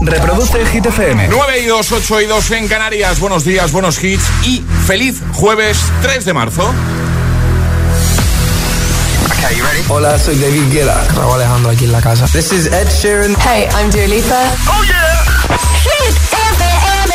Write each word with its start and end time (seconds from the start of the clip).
Reproduce 0.00 0.60
el 0.60 0.68
Hit 0.68 0.86
FM. 0.86 1.28
9 1.28 1.60
y 1.60 1.66
2, 1.66 1.92
8 1.92 2.20
y 2.20 2.26
2 2.26 2.50
en 2.52 2.68
Canarias. 2.68 3.18
Buenos 3.18 3.44
días, 3.44 3.72
buenos 3.72 4.02
hits 4.02 4.24
y 4.44 4.62
feliz 4.86 5.20
jueves 5.32 5.78
3 6.02 6.24
de 6.24 6.32
marzo. 6.32 6.72
Hola, 9.88 10.18
soy 10.18 10.36
David 10.36 10.70
Guetta. 10.70 11.02
Raúl 11.16 11.34
Alejandro 11.34 11.70
aquí 11.70 11.84
en 11.86 11.92
la 11.92 12.00
casa. 12.00 12.26
This 12.26 12.52
is 12.52 12.66
Ed 12.66 12.88
Sheeran. 12.88 13.34
Hey, 13.40 13.66
I'm 13.74 13.90
Dua 13.90 14.06
Lipa. 14.06 14.52
Oh 14.68 14.84
yeah. 14.84 15.24
Hit 15.82 16.14
FM. 16.30 17.14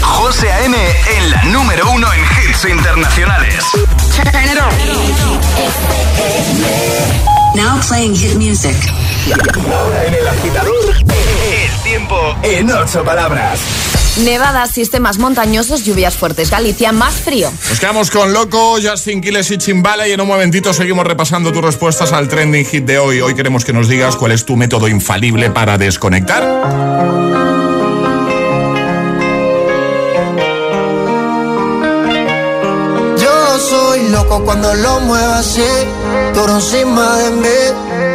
José 0.00 0.50
A.M. 0.50 0.76
en 0.76 1.30
la 1.30 1.42
número 1.44 1.90
uno 1.90 2.06
en 2.12 2.20
hits 2.48 2.64
internacionales. 2.64 3.64
Turn 4.16 4.44
it 4.44 4.58
on. 4.58 4.72
Now 7.54 7.78
playing 7.86 8.14
hit 8.14 8.36
music. 8.36 8.76
Ahora 9.30 10.04
en 10.04 10.14
el 10.14 10.26
agitador, 10.26 10.94
el 10.96 11.82
tiempo 11.84 12.16
en 12.42 12.70
ocho 12.72 13.04
palabras. 13.04 13.60
Nevadas, 14.24 14.72
sistemas 14.72 15.18
montañosos, 15.18 15.84
lluvias 15.84 16.16
fuertes. 16.16 16.50
Galicia, 16.50 16.90
más 16.90 17.14
frío. 17.14 17.52
Nos 17.68 17.78
quedamos 17.78 18.10
con 18.10 18.32
Loco, 18.32 18.78
Justin 18.82 19.20
Quiles 19.20 19.50
y 19.52 19.58
Chimbala 19.58 20.08
y 20.08 20.12
en 20.12 20.20
un 20.20 20.26
momentito 20.26 20.72
seguimos 20.74 21.06
repasando 21.06 21.52
tus 21.52 21.62
respuestas 21.62 22.12
al 22.12 22.26
trending 22.28 22.66
hit 22.66 22.84
de 22.84 22.98
hoy. 22.98 23.20
Hoy 23.20 23.34
queremos 23.34 23.64
que 23.64 23.72
nos 23.72 23.88
digas 23.88 24.16
cuál 24.16 24.32
es 24.32 24.44
tu 24.44 24.56
método 24.56 24.88
infalible 24.88 25.50
para 25.50 25.78
desconectar. 25.78 26.42
Yo 33.18 33.58
soy 33.60 34.08
loco 34.10 34.42
cuando 34.44 34.74
lo 34.74 35.00
muevo 35.00 35.32
así, 35.34 35.62
duro 36.34 36.56
encima 36.56 37.18
de 37.18 37.30
mí. 37.30 38.11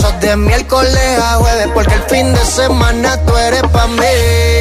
es 0.00 0.20
de 0.20 0.36
miércoles 0.36 1.18
a 1.22 1.34
jueves, 1.36 1.68
porque 1.74 1.94
el 1.94 2.02
fin 2.02 2.32
de 2.32 2.44
semana 2.44 3.16
tú 3.24 3.36
eres 3.36 3.62
pa' 3.62 3.86
mí. 3.88 4.57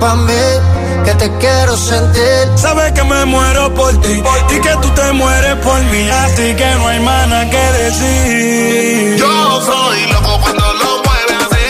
Pa' 0.00 0.16
mí, 0.16 0.44
que 1.04 1.14
te 1.14 1.30
quiero 1.38 1.76
sentir. 1.76 2.42
Sabes 2.56 2.92
que 2.92 3.04
me 3.04 3.24
muero 3.26 3.72
por 3.74 3.92
ti 4.00 4.22
y 4.54 4.60
que 4.60 4.74
tú 4.82 4.88
te 4.90 5.12
mueres 5.12 5.56
por 5.56 5.80
mí, 5.90 6.08
así 6.24 6.54
que 6.54 6.74
no 6.78 6.88
hay 6.88 7.00
nada 7.00 7.50
que 7.50 7.64
decir. 7.84 9.16
Yo 9.18 9.60
soy 9.60 10.06
loco 10.12 10.40
cuando 10.42 10.72
lo 10.80 10.90
mueve 11.06 11.34
así, 11.44 11.66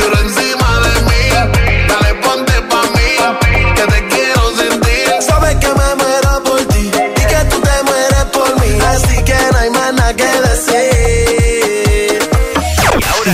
duro 0.00 0.18
encima 0.26 0.70
de 0.86 0.94
mí. 1.08 1.22
Dale, 1.88 2.14
ponte 2.24 2.56
pa' 2.70 2.88
mí, 2.96 3.10
que 3.76 3.84
te 3.92 4.08
quiero 4.08 4.42
sentir. 4.56 5.06
Sabes 5.28 5.54
que 5.56 5.68
me 5.68 5.94
muero 6.02 6.42
por 6.44 6.60
ti 6.72 6.90
y 7.20 7.24
que 7.32 7.40
tú 7.50 7.60
te 7.60 7.76
mueres 7.88 8.24
por 8.32 8.50
mí, 8.60 8.70
así 8.92 9.16
que 9.22 9.38
no 9.52 9.58
hay 9.58 9.70
nada 9.70 10.14
que 10.14 10.30
decir. 10.48 12.18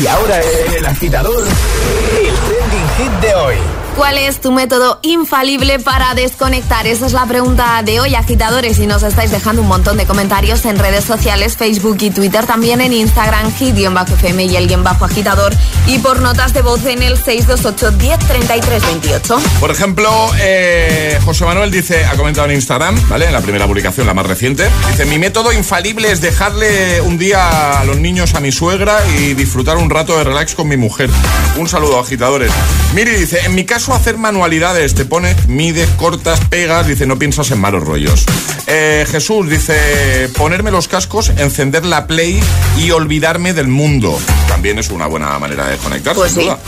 Y 0.02 0.06
ahora 0.08 0.36
el 0.76 0.86
agitador, 0.86 1.44
el 1.46 2.36
trending 2.46 2.88
hit 2.98 3.12
de 3.20 3.34
hoy. 3.36 3.56
¿Cuál 3.96 4.18
es 4.18 4.40
tu 4.40 4.50
método 4.50 4.98
infalible 5.02 5.78
para 5.78 6.14
desconectar? 6.14 6.84
Esa 6.84 7.06
es 7.06 7.12
la 7.12 7.26
pregunta 7.26 7.80
de 7.84 8.00
hoy, 8.00 8.16
agitadores. 8.16 8.80
Y 8.80 8.88
nos 8.88 9.04
estáis 9.04 9.30
dejando 9.30 9.62
un 9.62 9.68
montón 9.68 9.96
de 9.96 10.04
comentarios 10.04 10.64
en 10.64 10.80
redes 10.80 11.04
sociales, 11.04 11.56
Facebook 11.56 11.98
y 12.00 12.10
Twitter, 12.10 12.44
también 12.44 12.80
en 12.80 12.92
Instagram, 12.92 13.54
hit-fm 13.54 14.46
y 14.46 14.56
el 14.56 14.66
guion 14.66 14.82
bajo 14.82 15.04
agitador. 15.04 15.54
Y 15.86 15.98
por 16.00 16.20
notas 16.22 16.52
de 16.52 16.62
voz 16.62 16.84
en 16.86 17.04
el 17.04 17.16
628 17.16 17.92
10 17.92 18.18
33 18.18 18.82
28. 18.84 19.36
Por 19.60 19.70
ejemplo, 19.70 20.10
eh, 20.40 21.16
José 21.24 21.44
Manuel 21.44 21.70
dice, 21.70 22.04
ha 22.04 22.16
comentado 22.16 22.48
en 22.48 22.54
Instagram, 22.56 23.00
¿vale? 23.08 23.26
En 23.26 23.32
la 23.32 23.42
primera 23.42 23.68
publicación, 23.68 24.08
la 24.08 24.14
más 24.14 24.26
reciente. 24.26 24.68
Dice, 24.90 25.04
mi 25.04 25.20
método 25.20 25.52
infalible 25.52 26.10
es 26.10 26.20
dejarle 26.20 27.00
un 27.00 27.16
día 27.16 27.78
a 27.78 27.84
los 27.84 27.98
niños 27.98 28.34
a 28.34 28.40
mi 28.40 28.50
suegra 28.50 28.98
y 29.16 29.34
disfrutar 29.34 29.76
un 29.76 29.88
rato 29.88 30.18
de 30.18 30.24
relax 30.24 30.56
con 30.56 30.66
mi 30.66 30.76
mujer. 30.76 31.10
Un 31.56 31.68
saludo, 31.68 32.00
agitadores. 32.00 32.50
Miri 32.92 33.12
dice, 33.12 33.38
en 33.44 33.54
mi 33.54 33.64
caso 33.64 33.83
hacer 33.92 34.16
manualidades, 34.16 34.94
te 34.94 35.04
pones, 35.04 35.46
mides, 35.48 35.88
cortas, 35.96 36.40
pegas, 36.48 36.86
dice, 36.86 37.06
no 37.06 37.18
piensas 37.18 37.50
en 37.50 37.60
malos 37.60 37.84
rollos. 37.84 38.24
Eh, 38.66 39.04
Jesús 39.10 39.50
dice, 39.50 40.30
ponerme 40.36 40.70
los 40.70 40.88
cascos, 40.88 41.30
encender 41.36 41.84
la 41.84 42.06
play 42.06 42.40
y 42.78 42.90
olvidarme 42.92 43.52
del 43.52 43.68
mundo. 43.68 44.18
También 44.48 44.78
es 44.78 44.90
una 44.90 45.06
buena 45.06 45.38
manera 45.38 45.66
de 45.66 45.76
conectar, 45.76 46.14
Pues 46.14 46.32
sin 46.32 46.42
sí. 46.42 46.46
duda. 46.46 46.58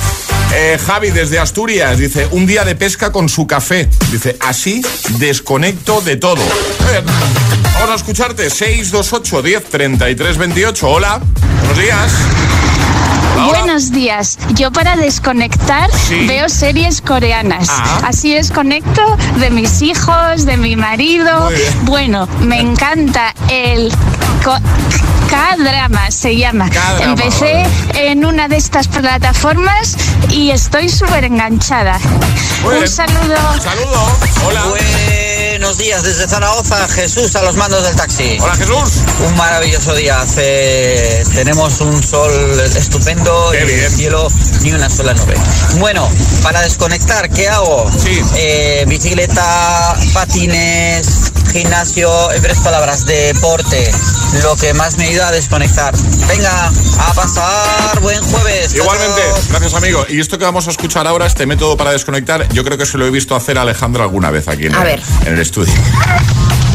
Eh, 0.55 0.79
Javi 0.85 1.11
desde 1.11 1.39
Asturias 1.39 1.99
dice, 1.99 2.29
un 2.31 2.47
día 2.47 2.65
de 2.65 2.75
pesca 2.77 3.11
con 3.13 3.29
su 3.29 3.47
café. 3.47 3.89
Dice, 4.13 4.37
así 4.41 4.83
desconecto 5.19 6.01
de 6.01 6.17
todo. 6.17 6.43
Vamos 7.75 7.91
a 7.91 7.95
escucharte. 7.95 8.49
628 8.51 9.43
10 9.43 9.65
33 9.65 10.39
28. 10.39 10.89
Hola, 10.89 11.21
buenos 11.61 11.79
días. 11.79 12.13
Buenos 13.45 13.93
días. 13.93 14.39
Yo 14.55 14.73
para 14.73 14.97
desconectar 14.97 15.91
Sí. 15.93 16.27
veo 16.27 16.49
series 16.49 17.01
coreanas. 17.01 17.69
Ah. 17.71 18.01
Así 18.07 18.33
desconecto 18.35 19.03
de 19.39 19.51
mis 19.51 19.83
hijos, 19.83 20.47
de 20.47 20.57
mi 20.57 20.75
marido. 20.77 21.51
Bueno, 21.83 22.27
me 22.41 22.61
encanta 22.61 23.35
el 23.51 23.93
K-drama 25.29 26.11
se 26.11 26.37
llama. 26.37 26.71
K-drama, 26.71 27.13
Empecé 27.13 27.65
en 27.95 28.25
una 28.25 28.49
de 28.49 28.57
estas 28.57 28.89
plataformas 28.89 29.97
y 30.31 30.51
estoy 30.51 30.89
súper 30.89 31.25
enganchada. 31.25 31.99
Muy 32.63 32.75
Un 32.75 32.81
bien. 32.81 32.89
saludo. 32.89 33.37
Saludo. 33.61 34.19
Hola. 34.47 35.26
Buenos 35.67 35.79
días 35.79 36.05
desde 36.05 36.29
Zaragoza, 36.29 36.87
Jesús 36.91 37.35
a 37.35 37.43
los 37.43 37.57
mandos 37.57 37.83
del 37.83 37.97
taxi. 37.97 38.39
Hola 38.41 38.55
Jesús. 38.55 39.03
Un 39.27 39.35
maravilloso 39.35 39.97
día, 39.97 40.21
hace... 40.21 41.25
tenemos 41.35 41.81
un 41.81 42.01
sol 42.05 42.31
estupendo 42.77 43.49
Qué 43.51 43.63
y 43.63 43.67
bien. 43.67 43.81
el 43.81 43.91
cielo 43.91 44.29
ni 44.63 44.73
una 44.73 44.89
sola 44.89 45.13
nube. 45.15 45.35
Bueno, 45.81 46.09
para 46.45 46.61
desconectar, 46.63 47.29
¿qué 47.31 47.49
hago? 47.49 47.91
Sí. 47.99 48.23
Eh, 48.37 48.85
bicicleta, 48.87 49.97
patines, 50.15 51.33
gimnasio, 51.47 52.33
en 52.33 52.43
tres 52.43 52.59
palabras, 52.59 53.05
deporte, 53.07 53.91
lo 54.43 54.57
que 54.57 54.75
más 54.75 54.97
me 54.99 55.07
ayuda 55.07 55.29
a 55.29 55.33
desconectar. 55.33 55.95
Venga, 56.29 56.69
a 56.99 57.13
pasar, 57.15 58.01
buen 58.01 58.23
jueves. 58.23 58.75
Igualmente, 58.75 59.23
chao. 59.23 59.39
gracias 59.51 59.75
amigo. 59.75 60.05
Y 60.09 60.21
esto 60.21 60.39
que 60.39 60.45
vamos 60.45 60.67
a 60.67 60.71
escuchar 60.71 61.07
ahora, 61.07 61.27
este 61.27 61.47
método 61.47 61.77
para 61.77 61.93
desconectar, 61.93 62.49
yo 62.51 62.65
creo 62.65 62.79
que 62.79 62.87
se 62.87 62.99
lo 62.99 63.07
he 63.07 63.11
visto 63.11 63.35
hacer 63.37 63.59
a 63.59 63.63
Alejandro 63.63 64.03
alguna 64.03 64.31
vez 64.31 64.49
aquí 64.49 64.67
en, 64.67 64.75
A 64.75 64.79
el, 64.79 64.85
ver. 64.85 65.03
en 65.27 65.35
el 65.35 65.41
estudio. 65.41 65.73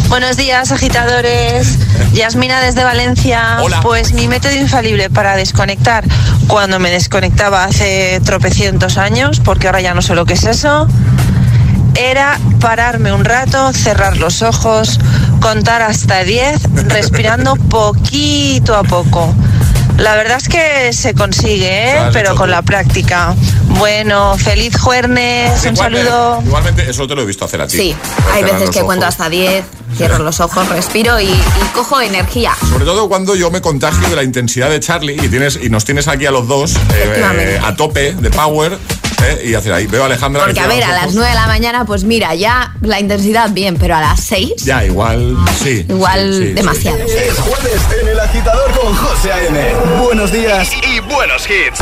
Buenos 0.09 0.35
días, 0.35 0.71
agitadores. 0.71 1.77
Yasmina 2.13 2.59
desde 2.61 2.83
Valencia. 2.83 3.59
Hola. 3.61 3.79
Pues 3.81 4.11
mi 4.13 4.27
método 4.27 4.53
infalible 4.55 5.09
para 5.09 5.35
desconectar, 5.37 6.03
cuando 6.47 6.79
me 6.79 6.91
desconectaba 6.91 7.63
hace 7.63 8.19
tropecientos 8.25 8.97
años, 8.97 9.39
porque 9.39 9.67
ahora 9.67 9.79
ya 9.81 9.93
no 9.93 10.01
sé 10.01 10.13
lo 10.15 10.25
que 10.25 10.33
es 10.33 10.43
eso, 10.43 10.87
era 11.95 12.39
pararme 12.59 13.11
un 13.11 13.25
rato, 13.25 13.73
cerrar 13.73 14.17
los 14.17 14.41
ojos, 14.41 14.99
contar 15.41 15.81
hasta 15.81 16.23
10, 16.23 16.87
respirando 16.87 17.55
poquito 17.69 18.75
a 18.75 18.83
poco. 18.83 19.33
La 19.97 20.15
verdad 20.15 20.37
es 20.37 20.47
que 20.47 20.93
se 20.93 21.13
consigue, 21.13 21.91
¿eh? 21.91 22.09
Pero 22.11 22.35
con 22.35 22.49
la 22.49 22.63
práctica. 22.63 23.35
Bueno, 23.77 24.35
feliz 24.37 24.75
jueves, 24.79 25.65
un 25.65 25.75
saludo. 25.75 26.41
Igualmente, 26.43 26.89
eso 26.89 27.07
te 27.07 27.15
lo 27.15 27.21
he 27.21 27.25
visto 27.25 27.45
hacer 27.45 27.61
a 27.61 27.67
ti. 27.67 27.77
Sí, 27.77 27.95
hay 28.33 28.43
veces 28.43 28.69
que 28.71 28.81
cuento 28.81 29.05
hasta 29.05 29.29
10, 29.29 29.63
cierro 29.95 30.19
los 30.19 30.39
ojos, 30.39 30.67
respiro 30.69 31.19
y, 31.19 31.25
y 31.25 31.69
cojo 31.73 32.01
energía. 32.01 32.53
Sobre 32.69 32.85
todo 32.85 33.07
cuando 33.09 33.35
yo 33.35 33.51
me 33.51 33.61
contagio 33.61 34.09
de 34.09 34.15
la 34.15 34.23
intensidad 34.23 34.69
de 34.69 34.79
Charlie 34.79 35.17
y 35.21 35.27
tienes 35.29 35.59
y 35.61 35.69
nos 35.69 35.85
tienes 35.85 36.07
aquí 36.07 36.25
a 36.25 36.31
los 36.31 36.47
dos 36.47 36.75
eh, 36.75 37.23
eh, 37.37 37.59
a 37.63 37.75
tope 37.75 38.13
de 38.13 38.29
power 38.31 38.77
eh, 39.23 39.41
y 39.45 39.53
hacer 39.55 39.73
ahí. 39.73 39.87
Veo 39.87 40.03
a 40.03 40.05
Alejandra. 40.07 40.41
que 40.41 40.45
Porque 40.47 40.59
a 40.59 40.67
ver, 40.67 40.83
a 40.83 40.91
las 40.93 41.03
ojos. 41.03 41.15
9 41.15 41.29
de 41.29 41.35
la 41.35 41.47
mañana, 41.47 41.85
pues 41.85 42.03
mira, 42.03 42.33
ya 42.35 42.73
la 42.81 42.99
intensidad 42.99 43.49
bien, 43.51 43.77
pero 43.77 43.95
a 43.95 44.01
las 44.01 44.19
6, 44.23 44.63
Ya, 44.63 44.83
igual, 44.85 45.37
sí. 45.63 45.85
igual 45.87 46.31
sí, 46.33 46.37
sí, 46.39 46.47
sí. 46.47 46.53
demasiado. 46.53 46.97
Es 46.97 47.39
jueves 47.39 47.81
en 48.01 48.07
el 48.07 48.19
agitador 48.19 48.71
con 48.79 48.93
José 48.95 49.31
A.M. 49.31 49.73
Buenos 50.03 50.31
días 50.31 50.69
y, 50.73 50.95
y 50.95 50.99
buenos 50.99 51.45
hits. 51.49 51.79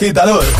Agitador 0.00 0.57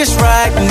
just 0.00 0.18
right 0.18 0.69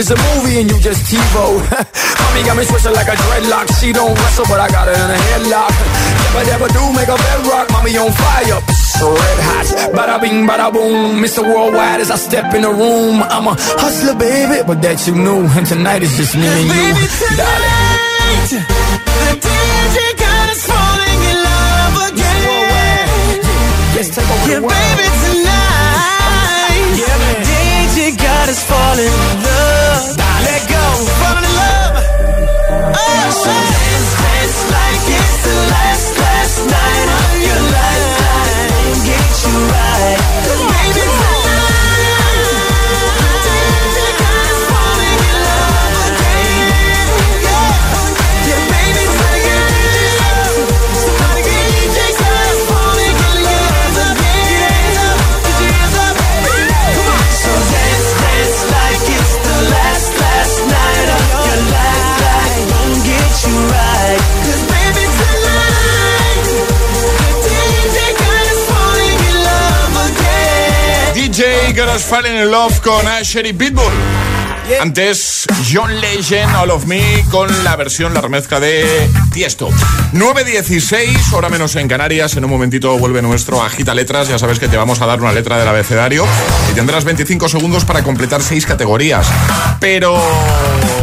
is 0.00 0.10
a 0.10 0.16
movie 0.16 0.64
and 0.64 0.70
you 0.72 0.80
just 0.80 1.12
TiVo. 1.12 1.60
Mommy 1.60 2.40
got 2.48 2.56
me 2.56 2.64
twisted 2.64 2.96
like 2.96 3.06
a 3.06 3.16
dreadlock. 3.20 3.68
She 3.78 3.92
don't 3.92 4.16
wrestle, 4.16 4.46
but 4.48 4.58
I 4.58 4.68
got 4.72 4.88
her 4.88 4.96
in 4.96 5.10
a 5.12 5.20
headlock. 5.28 5.74
Never, 6.24 6.42
never 6.48 6.68
do 6.72 6.82
make 6.96 7.10
a 7.12 7.18
bedrock. 7.20 7.68
Mommy 7.70 7.92
on 8.00 8.08
fire. 8.08 8.60
Red 9.00 9.40
hot, 9.48 9.68
bada 9.96 10.16
bing, 10.20 10.48
bada 10.48 10.72
boom. 10.72 11.20
Mr. 11.22 11.42
Worldwide 11.44 12.00
as 12.00 12.10
I 12.10 12.16
step 12.16 12.54
in 12.54 12.62
the 12.62 12.72
room. 12.72 13.22
I'm 13.22 13.46
a 13.46 13.54
hustler, 13.82 14.16
baby, 14.16 14.64
but 14.66 14.80
that 14.80 15.06
you 15.06 15.14
knew. 15.14 15.44
And 15.56 15.66
tonight 15.66 16.02
is 16.02 16.16
just 16.16 16.34
me 16.34 16.48
and 16.48 16.68
you, 16.68 16.96
darling. 17.36 18.64
The 19.20 19.32
DJ 19.36 19.96
got 20.16 20.46
us 20.48 20.64
falling 20.64 21.20
in 21.30 21.36
love 21.44 21.96
again. 22.08 22.40
Yeah, 24.48 24.60
baby, 24.64 25.06
tonight. 25.24 26.88
the 27.20 27.34
DJ 27.44 28.16
got 28.16 28.48
us 28.48 28.64
falling 28.64 29.04
in 29.04 29.44
love. 29.44 29.69
Falling 31.06 31.44
in 31.44 31.54
love. 31.56 31.96
Oh, 32.94 33.09
Girls 71.80 72.04
Falling 72.04 72.34
in 72.34 72.50
Love 72.50 72.78
con 72.80 73.08
Asher 73.08 73.46
y 73.46 73.54
Pitbull. 73.54 73.90
Antes, 74.82 75.46
John 75.72 75.98
Legend, 75.98 76.54
All 76.54 76.70
of 76.70 76.84
Me, 76.84 77.24
con 77.30 77.48
la 77.64 77.74
versión, 77.74 78.12
la 78.12 78.20
remezcla 78.20 78.60
de 78.60 79.08
Tiesto. 79.32 79.70
9.16, 80.12 81.32
hora 81.32 81.48
menos 81.48 81.76
en 81.76 81.88
Canarias. 81.88 82.36
En 82.36 82.44
un 82.44 82.50
momentito 82.50 82.98
vuelve 82.98 83.22
nuestro 83.22 83.62
Agita 83.62 83.94
Letras. 83.94 84.28
Ya 84.28 84.38
sabes 84.38 84.58
que 84.58 84.68
te 84.68 84.76
vamos 84.76 85.00
a 85.00 85.06
dar 85.06 85.22
una 85.22 85.32
letra 85.32 85.58
del 85.58 85.68
abecedario 85.68 86.26
y 86.70 86.74
tendrás 86.74 87.04
25 87.04 87.48
segundos 87.48 87.86
para 87.86 88.02
completar 88.02 88.42
seis 88.42 88.66
categorías. 88.66 89.26
Pero 89.80 90.16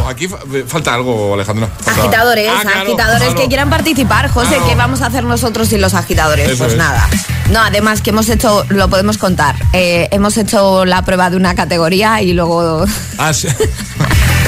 aquí 0.08 0.28
fa- 0.28 0.38
falta 0.68 0.94
algo, 0.94 1.34
Alejandro. 1.34 1.68
Falta- 1.82 2.02
Agitadores, 2.02 2.48
Ah, 2.56 2.60
claro, 2.62 2.82
agitadores 2.82 3.24
claro. 3.24 3.36
que 3.42 3.48
quieran 3.48 3.70
participar. 3.70 4.30
José, 4.30 4.50
Claro. 4.56 4.68
¿qué 4.68 4.76
vamos 4.76 5.02
a 5.02 5.08
hacer 5.08 5.24
nosotros 5.24 5.68
sin 5.68 5.82
los 5.82 5.94
agitadores? 5.94 6.48
Eso 6.48 6.60
pues 6.60 6.74
es. 6.74 6.78
nada. 6.78 7.08
No, 7.50 7.60
además 7.62 8.02
que 8.02 8.12
hemos 8.12 8.30
hecho, 8.30 8.66
lo 8.70 8.90
podemos 8.90 9.18
contar, 9.18 9.56
eh, 9.74 10.08
hemos 10.12 10.38
hecho 10.38 10.86
la 10.86 11.02
prueba 11.04 11.30
de 11.30 11.38
una 11.38 11.56
categoría 11.56 12.22
y 12.22 12.34
luego... 12.34 12.86
Ah, 13.18 13.34
sí. 13.34 13.48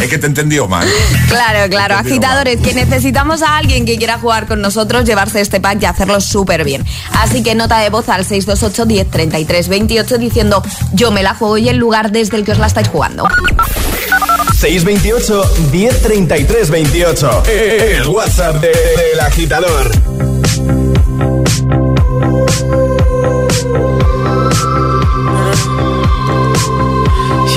es 0.02 0.08
que 0.10 0.18
te 0.20 0.28
entendió 0.28 0.68
mal. 0.68 0.88
Claro, 1.28 1.68
claro, 1.70 1.96
agitadores, 1.96 2.60
que 2.62 2.74
necesitamos 2.74 3.42
a 3.42 3.58
alguien 3.58 3.86
que 3.86 3.98
quiera 3.98 4.20
jugar 4.20 4.46
con 4.48 4.62
nosotros, 4.62 5.06
llevarse 5.06 5.42
este 5.42 5.60
pack 5.60 5.82
y 5.82 5.86
hacerlo 5.86 6.22
súper 6.22 6.64
bien. 6.64 6.86
Así 7.14 7.42
que 7.42 7.56
nota 7.56 7.80
de 7.80 7.90
voz 7.90 8.08
al 8.10 8.26
628 8.26 8.86
10 8.86 9.10
33 9.10 9.68
28 9.70 10.18
diciendo 10.20 10.62
yo 10.94 11.10
me 11.12 11.24
la 11.24 11.34
juego 11.34 11.58
y 11.58 11.68
el 11.70 11.78
lugar 11.78 12.12
desde 12.12 12.38
el 12.38 12.46
que 12.46 12.52
os 12.52 12.60
la 12.60 12.68
estáis 12.68 12.90
jugando. 12.90 13.28
628 14.60 15.72
1033 15.72 16.66
28. 16.68 17.44
El 17.48 18.08
WhatsApp 18.10 18.60
de- 18.60 18.68
del 18.72 19.20
agitador. 19.22 19.89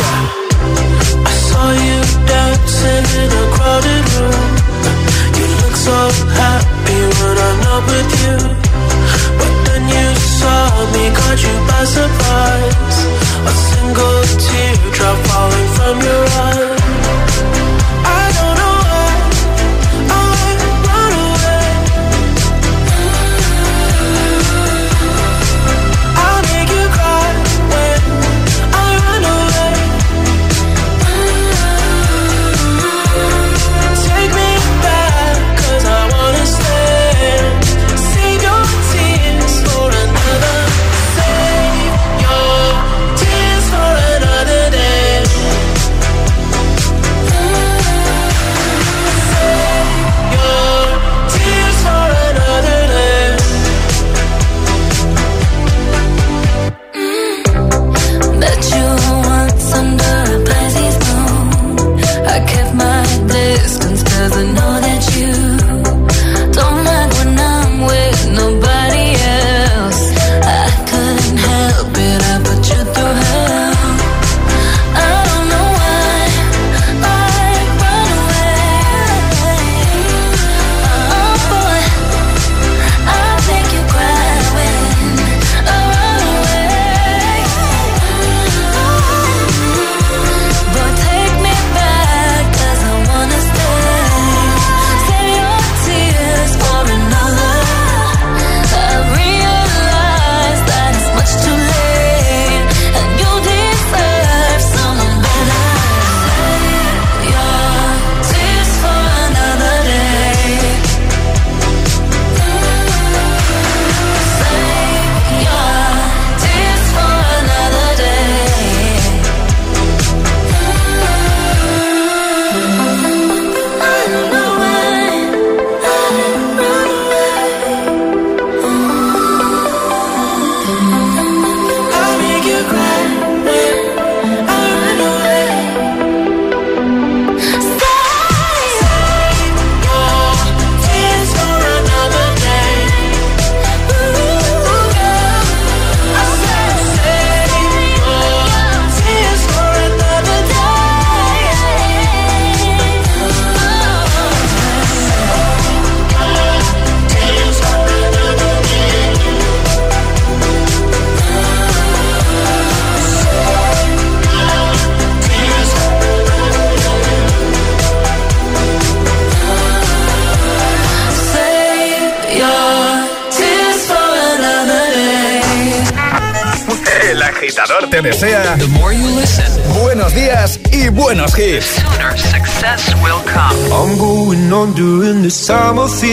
I 0.04 1.34
saw 1.48 1.68
you 1.86 1.98
dancing 2.26 3.06
in 3.22 3.28
a 3.42 3.44
crowded 3.54 4.04
room. 4.16 4.50
You 5.38 5.46
look 5.62 5.76
so 5.88 5.98
happy 6.40 7.00
when 7.18 7.36
I'm 7.46 7.58
not 7.68 7.82
with 7.92 8.10
you. 8.22 8.36
But 9.38 9.54
then 9.66 9.82
you 9.94 10.06
saw 10.40 10.62
me, 10.94 11.04
caught 11.18 11.40
you 11.46 11.54
by 11.70 11.82
surprise. 11.98 12.98
A 13.50 13.54
single 13.70 14.20
teardrop 14.44 15.18
falling 15.28 15.68
from 15.76 15.94
your 16.08 16.24
eye. 16.46 16.81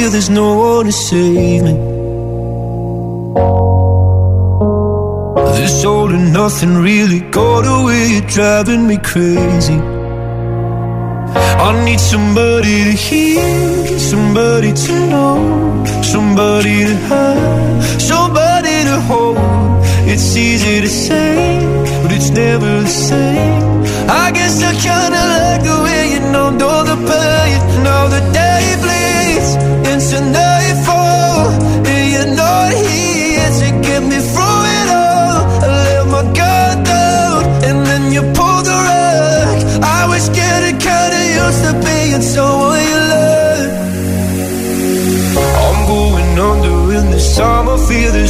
Feel 0.09 0.11
there's 0.11 0.29
no 0.29 0.55
one 0.55 0.85
to 0.85 0.91
save 0.91 1.63
me. 1.63 1.73
This 5.57 5.85
all 5.85 6.09
and 6.09 6.33
nothing 6.33 6.75
really 6.77 7.21
got 7.31 7.65
away, 7.65 8.21
driving 8.27 8.87
me 8.87 8.97
crazy. 8.97 9.79
I 11.65 11.85
need 11.85 11.99
somebody 11.99 12.83
to 12.89 12.91
hear, 12.91 13.99
somebody 13.99 14.73
to 14.73 14.93
know, 15.09 15.85
somebody 16.03 16.85
to 16.85 16.95
have, 17.09 18.01
somebody 18.01 18.75
to 18.89 18.97
hold. 19.07 19.37
It's 20.11 20.35
easy 20.35 20.81
to 20.81 20.89
say, 20.89 21.35
but 22.01 22.11
it's 22.11 22.29
never 22.29 22.81
the 22.81 22.87
same. 22.87 23.83
I 24.09 24.31
guess 24.31 24.55
I 24.63 24.73
kinda 24.87 25.18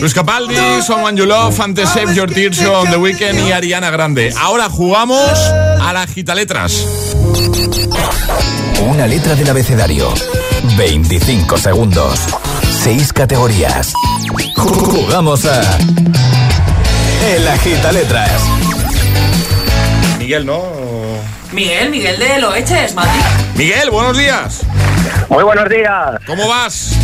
Luis 0.00 0.14
Capaldi, 0.14 0.56
Someone 0.86 1.16
You 1.16 1.26
Love, 1.26 1.60
antes 1.60 1.88
Save 1.90 2.14
Your 2.14 2.32
Tears 2.32 2.60
on 2.60 2.88
The 2.90 2.96
Weeknd 2.96 3.46
y 3.46 3.52
Ariana 3.52 3.90
Grande. 3.90 4.32
Ahora 4.38 4.68
jugamos 4.70 5.38
a 5.38 5.92
las 5.92 6.10
gitaletras. 6.10 6.72
Una 8.80 9.06
letra 9.06 9.34
del 9.34 9.50
abecedario. 9.50 10.14
25 10.76 11.58
segundos. 11.58 12.20
6 12.84 13.12
categorías. 13.12 13.92
Jugamos 14.56 15.44
a. 15.44 15.60
El 17.34 17.46
agita 17.48 17.92
letras. 17.92 18.30
Miguel, 20.18 20.46
¿no? 20.46 20.62
Miguel, 21.52 21.90
Miguel 21.90 22.18
de 22.18 22.38
Loeches, 22.38 22.94
Madrid. 22.94 23.20
Miguel, 23.56 23.90
buenos 23.90 24.16
días. 24.16 24.60
Muy 25.28 25.44
buenos 25.44 25.68
días. 25.68 26.20
¿Cómo 26.26 26.48
vas? 26.48 26.96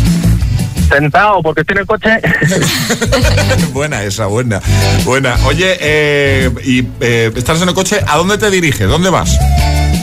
Sentado 0.89 1.41
porque 1.41 1.61
estoy 1.61 1.75
en 1.75 1.79
el 1.81 1.85
coche. 1.85 2.09
buena 3.73 4.03
esa, 4.03 4.25
buena. 4.25 4.61
Buena. 5.03 5.35
Oye, 5.45 5.77
eh, 5.79 6.51
y 6.63 6.87
eh, 7.01 7.31
estás 7.35 7.61
en 7.61 7.69
el 7.69 7.75
coche, 7.75 7.99
¿a 8.07 8.17
dónde 8.17 8.37
te 8.37 8.49
diriges? 8.49 8.87
¿Dónde 8.87 9.09
vas? 9.09 9.37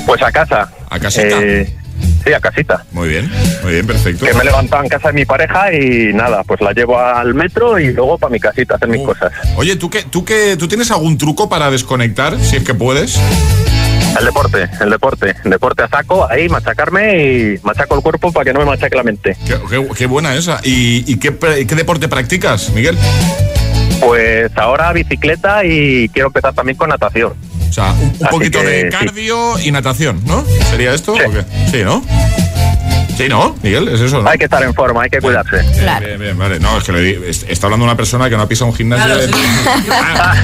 Pues 0.07 0.23
a 0.23 0.31
casa. 0.31 0.71
¿A 0.89 0.99
casita? 0.99 1.41
Eh, 1.41 1.73
sí, 2.25 2.33
a 2.33 2.41
casita. 2.41 2.85
Muy 2.93 3.09
bien, 3.09 3.31
muy 3.63 3.73
bien, 3.73 3.87
perfecto. 3.87 4.25
Que 4.25 4.35
me 4.35 4.41
he 4.41 4.45
levantado 4.45 4.83
en 4.83 4.89
casa 4.89 5.09
de 5.09 5.15
mi 5.15 5.25
pareja 5.25 5.73
y 5.73 6.13
nada, 6.13 6.45
pues 6.45 6.61
la 6.61 6.73
llevo 6.73 6.99
al 6.99 7.35
metro 7.35 7.79
y 7.79 7.93
luego 7.93 8.19
para 8.19 8.33
mi 8.33 8.41
casita 8.41 8.75
a 8.75 8.77
hacer 8.77 8.89
mis 8.89 9.03
cosas. 9.03 9.33
Oye, 9.57 9.77
¿tú 9.77 9.89
qué, 9.91 10.03
tú 10.03 10.25
qué, 10.25 10.57
tú 10.57 10.69
tienes 10.69 10.91
algún 10.91 11.17
truco 11.19 11.49
para 11.49 11.71
desconectar, 11.71 12.39
si 12.41 12.57
es 12.57 12.65
que 12.65 12.75
puedes? 12.75 13.19
El 14.19 14.25
deporte, 14.27 14.69
el 14.81 14.91
deporte. 14.91 15.35
El 15.45 15.51
deporte 15.51 15.83
a 15.83 15.89
saco, 15.89 16.31
ahí 16.31 16.49
machacarme 16.49 17.17
y 17.55 17.59
machaco 17.63 17.97
el 17.97 18.03
cuerpo 18.03 18.31
para 18.33 18.45
que 18.45 18.53
no 18.53 18.61
me 18.61 18.67
machaque 18.67 18.95
la 18.97 19.03
mente. 19.03 19.37
Qué, 19.47 19.57
qué- 19.71 19.89
qué 19.97 20.07
buena 20.07 20.35
esa. 20.35 20.61
¿Y, 20.63 21.11
y 21.11 21.17
qué, 21.19 21.37
qué 21.39 21.75
deporte 21.75 22.09
practicas, 22.09 22.71
Miguel? 22.71 22.97
Pues 24.01 24.51
ahora 24.57 24.93
bicicleta 24.93 25.65
y 25.65 26.09
quiero 26.11 26.29
empezar 26.29 26.53
también 26.55 26.77
con 26.77 26.89
natación. 26.89 27.33
O 27.69 27.73
sea, 27.73 27.93
un, 27.93 28.13
poquito 28.31 28.61
que, 28.61 28.67
de 28.67 28.83
sí. 28.83 28.89
cardio 28.91 29.59
y 29.61 29.71
natación, 29.73 30.21
¿no? 30.27 30.45
¿Sería 30.71 30.93
esto? 30.93 31.13
o 31.15 31.17
qué? 31.17 31.45
Sí, 31.71 31.83
¿no? 31.85 32.05
Sí, 33.17 33.29
¿no? 33.29 33.55
Miguel, 33.63 33.89
es 33.89 34.01
eso, 34.01 34.23
¿no? 34.23 34.29
Hay 34.29 34.39
que 34.39 34.45
estar 34.45 34.63
en 34.63 34.73
forma, 34.75 35.03
hay 35.03 35.11
que 35.11 35.21
cuidarse. 35.21 35.59
Bien, 35.61 35.99
bien, 36.01 36.19
bien, 36.19 36.39
vale. 36.39 36.59
No, 36.59 36.79
es 36.79 36.85
que 36.85 36.93
le 36.93 37.29
está 37.31 37.67
hablando 37.67 37.85
una 37.85 37.97
persona 37.97 38.29
que 38.31 38.37
no 38.37 38.43
ha 38.43 38.49
pisado 38.49 38.71
un 38.71 38.77
gimnasio. 38.77 39.05
Claro, 39.05 39.21
de- 39.21 39.29
sí. 39.29 39.35
Ah, 39.93 40.35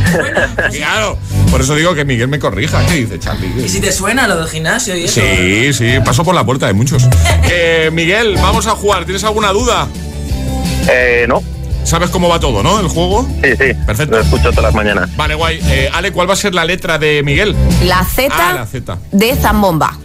claro. 0.73 1.19
Por 1.51 1.61
eso 1.63 1.75
digo 1.75 1.95
que 1.95 2.05
Miguel 2.05 2.29
me 2.29 2.39
corrija. 2.39 2.85
¿Qué 2.87 2.95
dice 2.97 3.19
Charlie? 3.19 3.65
Y 3.65 3.69
si 3.69 3.81
te 3.81 3.91
suena 3.91 4.29
lo 4.29 4.37
del 4.37 4.49
gimnasio 4.49 4.95
y 4.97 5.05
eso. 5.05 5.21
Sí, 5.21 5.73
sí, 5.73 5.95
paso 6.05 6.23
por 6.25 6.35
la 6.35 6.45
puerta 6.45 6.67
de 6.67 6.73
muchos. 6.75 7.07
Eh, 7.51 7.91
Miguel, 7.93 8.35
vamos 8.37 8.67
a 8.67 8.73
jugar. 8.73 9.05
¿Tienes 9.07 9.25
alguna 9.25 9.49
duda? 9.53 9.89
Eh, 10.91 11.25
no. 11.29 11.43
¿Sabes 11.85 12.11
cómo 12.11 12.29
va 12.29 12.39
todo, 12.39 12.63
no? 12.63 12.79
El 12.81 12.89
juego. 12.89 13.27
Sí, 13.43 13.51
sí. 13.53 13.73
Perfecto. 13.87 14.17
Lo 14.17 14.23
escucho 14.23 14.51
todas 14.51 14.65
las 14.65 14.75
mañanas. 14.75 15.15
Vale, 15.17 15.35
guay. 15.35 15.59
Eh, 15.65 15.89
Ale, 15.93 16.13
¿cuál 16.13 16.29
va 16.29 16.35
a 16.35 16.37
ser 16.37 16.55
la 16.55 16.65
letra 16.67 16.99
de 16.99 17.23
Miguel? 17.23 17.57
La 17.85 18.05
Z 18.05 18.35
Ah, 18.39 18.53
la 18.53 18.67
Z. 18.67 18.99
de 19.13 19.35
Zambomba. 19.37 19.97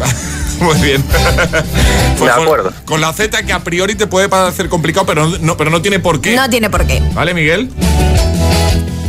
Muy 0.64 0.78
bien. 0.80 1.02
Pues 1.02 2.20
De 2.20 2.36
con- 2.36 2.42
acuerdo. 2.44 2.72
Con, 2.84 3.00
la 3.00 3.12
Z 3.12 3.42
que 3.44 3.52
a 3.52 3.60
priori 3.60 3.94
te 3.94 4.06
puede 4.06 4.28
parecer 4.28 4.68
complicado, 4.68 5.06
pero 5.06 5.26
no, 5.40 5.56
pero 5.56 5.70
no 5.70 5.80
tiene 5.82 5.98
por 6.00 6.20
qué. 6.20 6.36
No 6.36 6.48
tiene 6.50 6.68
por 6.70 6.86
qué. 6.86 7.02
¿Vale, 7.12 7.32
Miguel? 7.34 7.70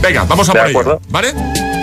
Venga, 0.02 0.24
vamos 0.24 0.50
a 0.50 0.54
De 0.54 0.60
por 0.60 0.70
ello, 0.70 0.80
acuerdo. 0.80 1.02
¿Vale? 1.10 1.34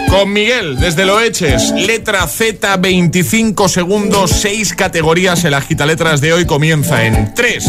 Con 0.09 0.33
Miguel, 0.33 0.78
desde 0.81 1.04
lo 1.04 1.20
eches, 1.20 1.70
letra 1.72 2.26
Z, 2.26 2.76
25 2.78 3.68
segundos, 3.68 4.31
6 4.31 4.72
categorías. 4.72 5.44
El 5.44 5.52
agita 5.52 5.85
letras 5.85 6.22
de 6.22 6.33
hoy 6.33 6.46
comienza 6.46 7.04
en 7.04 7.35
3, 7.35 7.64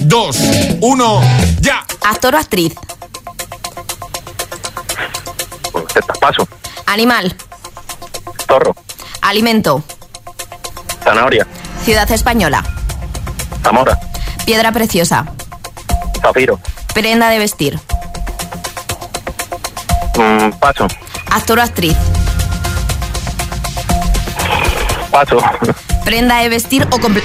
2, 0.00 0.36
1, 0.82 1.20
ya. 1.62 1.84
Actor 2.04 2.34
o 2.34 2.38
actriz. 2.38 2.74
Pues, 5.72 5.84
Z, 5.94 6.12
paso. 6.20 6.46
Animal. 6.86 7.34
Zorro. 8.46 8.76
Alimento. 9.22 9.82
Zanahoria. 11.08 11.46
Ciudad 11.86 12.10
española. 12.12 12.62
Zamora. 13.64 13.98
Piedra 14.44 14.72
preciosa. 14.72 15.24
Zafiro. 16.20 16.60
Prenda 16.92 17.30
de 17.30 17.38
vestir. 17.38 17.80
Mm, 20.18 20.50
paso. 20.60 20.86
Actor 21.30 21.60
o 21.60 21.62
actriz. 21.62 21.96
Paso. 25.10 25.38
Prenda 26.04 26.36
de 26.42 26.48
vestir 26.50 26.86
o 26.90 26.98
comple- 27.00 27.22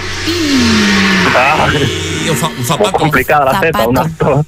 Ah, 1.36 1.68
un, 1.68 2.66
zapato. 2.66 2.92
complicada 3.00 3.46
la 3.52 3.60
Z, 3.60 3.66
Zapato. 3.68 3.90
un 3.90 3.98
actor. 3.98 4.46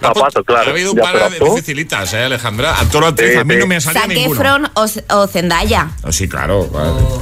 Zapato, 0.00 0.44
claro. 0.44 0.68
Ha 0.68 0.70
habido 0.72 0.92
un 0.92 0.96
Ya, 0.98 1.02
par 1.02 1.30
de 1.30 1.38
dificilitas, 1.38 2.12
¿eh, 2.14 2.24
Alejandra? 2.24 2.78
Actor 2.78 3.04
o 3.04 3.06
actriz, 3.08 3.32
Sí, 3.32 3.38
a 3.38 3.44
mí 3.44 3.54
sí. 3.54 3.60
no 3.60 3.66
me 3.66 3.80
salía 3.80 4.00
Zac 4.02 4.10
ninguno. 4.10 4.34
Efron 4.40 4.70
o, 4.74 4.86
o 5.16 5.26
Zendaya. 5.26 5.88
Ah, 6.02 6.12
Sí, 6.12 6.28
claro, 6.28 6.68
claro, 6.70 7.18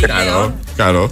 claro, 0.00 0.52
claro. 0.76 1.10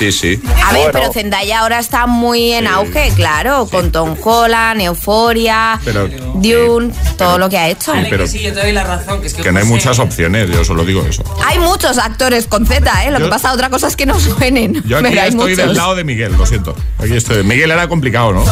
Sí, 0.00 0.12
sí. 0.12 0.42
A 0.64 0.72
ver, 0.72 0.92
pero 0.92 1.12
Zendaya 1.12 1.60
ahora 1.60 1.78
está 1.78 2.06
muy 2.06 2.52
en 2.52 2.66
auge, 2.66 3.12
claro, 3.16 3.66
con 3.70 3.92
Tom 3.92 4.16
Holland, 4.24 4.80
Euphoria, 4.80 5.78
Pero, 5.84 6.08
Dune, 6.36 6.90
todo 7.18 7.36
lo 7.36 7.50
que 7.50 7.58
ha 7.58 7.68
hecho. 7.68 7.92
Ale, 7.92 8.08
pero- 8.08 8.24
que 8.24 8.30
sí, 8.30 8.38
yo 8.40 8.54
te 8.54 8.60
doy 8.60 8.72
la 8.72 8.82
razón, 8.84 9.20
que 9.20 9.26
es 9.26 9.34
que, 9.34 9.42
que 9.42 9.52
no 9.52 9.58
hay 9.58 9.66
muchas 9.66 9.98
opciones, 9.98 10.48
yo 10.48 10.64
solo 10.64 10.86
digo 10.86 11.04
eso. 11.04 11.22
Hay 11.44 11.58
muchos 11.58 11.98
actores 11.98 12.46
con 12.46 12.64
Z, 12.64 13.04
¿eh? 13.04 13.10
Lo 13.10 13.18
Yo- 13.18 13.26
que 13.26 13.30
pasa, 13.30 13.52
otra 13.52 13.68
cosa 13.68 13.88
es 13.88 13.96
que 13.96 14.06
no 14.06 14.18
suenen. 14.18 14.82
Yo 14.86 14.96
aquí 14.96 15.08
pero 15.10 15.20
hay 15.20 15.28
estoy 15.28 15.50
muchos. 15.50 15.66
del 15.66 15.76
lado 15.76 15.94
de 15.94 16.04
Miguel, 16.04 16.32
lo 16.38 16.46
siento. 16.46 16.74
Aquí 16.98 17.14
estoy. 17.14 17.44
Miguel 17.44 17.70
era 17.70 17.86
complicado, 17.86 18.32
¿no? 18.32 18.42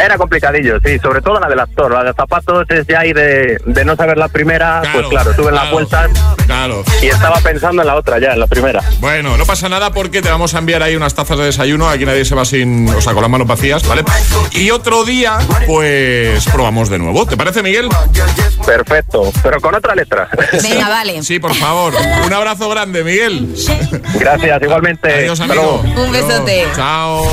Era 0.00 0.16
complicadillo, 0.16 0.78
sí, 0.84 0.98
sobre 1.00 1.20
todo 1.22 1.38
la 1.40 1.48
del 1.48 1.58
actor. 1.60 1.92
La 1.92 2.02
de 2.04 2.12
zapatos 2.12 2.64
es 2.70 2.86
ya 2.88 3.00
ahí 3.00 3.12
de, 3.12 3.60
de 3.66 3.84
no 3.84 3.94
saber 3.96 4.16
la 4.16 4.28
primera, 4.28 4.82
pues 4.92 5.06
claro, 5.08 5.32
suben 5.34 5.54
las 5.54 5.70
vueltas 5.72 6.10
Claro. 6.46 6.84
y 7.02 7.06
estaba 7.06 7.38
pensando 7.40 7.82
en 7.82 7.88
la 7.88 7.94
otra 7.96 8.18
ya, 8.20 8.32
en 8.32 8.40
la 8.40 8.46
primera. 8.48 8.80
Bueno, 9.00 9.36
no 9.36 9.44
pasa 9.44 9.68
nada 9.68 9.92
porque 9.92 10.22
te 10.22 10.28
vamos 10.30 10.54
a 10.54 10.58
enviar 10.58 10.82
ahí 10.88 10.96
unas 10.96 11.14
tazas 11.14 11.38
de 11.38 11.44
desayuno. 11.44 11.88
Aquí 11.88 12.04
nadie 12.04 12.24
se 12.24 12.34
va 12.34 12.44
sin, 12.44 12.88
o 12.88 13.00
sea, 13.00 13.12
con 13.12 13.22
las 13.22 13.30
manos 13.30 13.46
vacías, 13.46 13.86
¿vale? 13.86 14.02
Y 14.52 14.70
otro 14.70 15.04
día, 15.04 15.38
pues 15.66 16.44
probamos 16.46 16.88
de 16.88 16.98
nuevo. 16.98 17.26
¿Te 17.26 17.36
parece, 17.36 17.62
Miguel? 17.62 17.88
Perfecto, 18.64 19.30
pero 19.42 19.60
con 19.60 19.74
otra 19.74 19.94
letra. 19.94 20.28
Venga, 20.62 20.88
vale. 20.88 21.22
Sí, 21.22 21.38
por 21.38 21.54
favor. 21.54 21.94
Un 22.26 22.32
abrazo 22.32 22.68
grande, 22.68 23.04
Miguel. 23.04 23.54
Gracias, 24.18 24.62
igualmente. 24.62 25.12
Adiós, 25.12 25.40
amigo. 25.40 25.82
Un 25.96 26.12
besote. 26.12 26.66
Chao. 26.74 27.30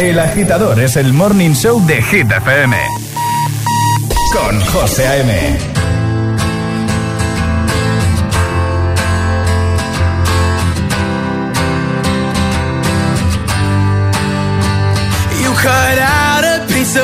El 0.00 0.18
agitador 0.18 0.80
es 0.80 0.96
el 0.96 1.12
morning 1.12 1.54
show 1.54 1.84
de 1.86 2.02
Hit 2.02 2.30
FM. 2.30 2.76
Con 4.32 4.60
José 4.60 5.06
A.M. 5.08 5.77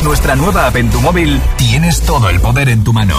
Nuestra 0.00 0.34
nueva 0.36 0.66
app 0.66 0.76
en 0.76 0.88
tu 0.90 1.00
móvil, 1.00 1.38
tienes 1.56 2.00
todo 2.00 2.30
el 2.30 2.40
poder 2.40 2.70
en 2.70 2.82
tu 2.82 2.94
mano. 2.94 3.14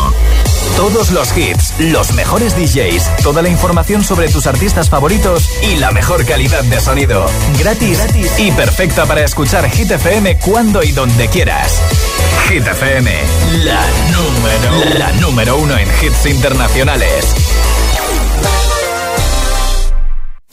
Todos 0.75 1.11
los 1.11 1.37
hits, 1.37 1.73
los 1.79 2.13
mejores 2.13 2.55
DJs, 2.57 3.17
toda 3.21 3.43
la 3.43 3.49
información 3.49 4.03
sobre 4.03 4.27
tus 4.27 4.47
artistas 4.47 4.89
favoritos 4.89 5.49
y 5.61 5.75
la 5.75 5.91
mejor 5.91 6.25
calidad 6.25 6.63
de 6.63 6.81
sonido. 6.81 7.27
Gratis, 7.59 7.99
gratis 7.99 8.31
y 8.39 8.51
perfecta 8.51 9.05
para 9.05 9.23
escuchar 9.23 9.69
Hit 9.69 9.91
FM 9.91 10.39
cuando 10.39 10.81
y 10.83 10.91
donde 10.91 11.27
quieras. 11.27 11.79
Hit 12.49 12.65
FM, 12.65 13.11
la 13.63 13.85
número, 14.11 14.97
la 14.97 15.11
número 15.13 15.57
uno 15.57 15.77
en 15.77 15.87
hits 16.01 16.25
internacionales. 16.25 17.35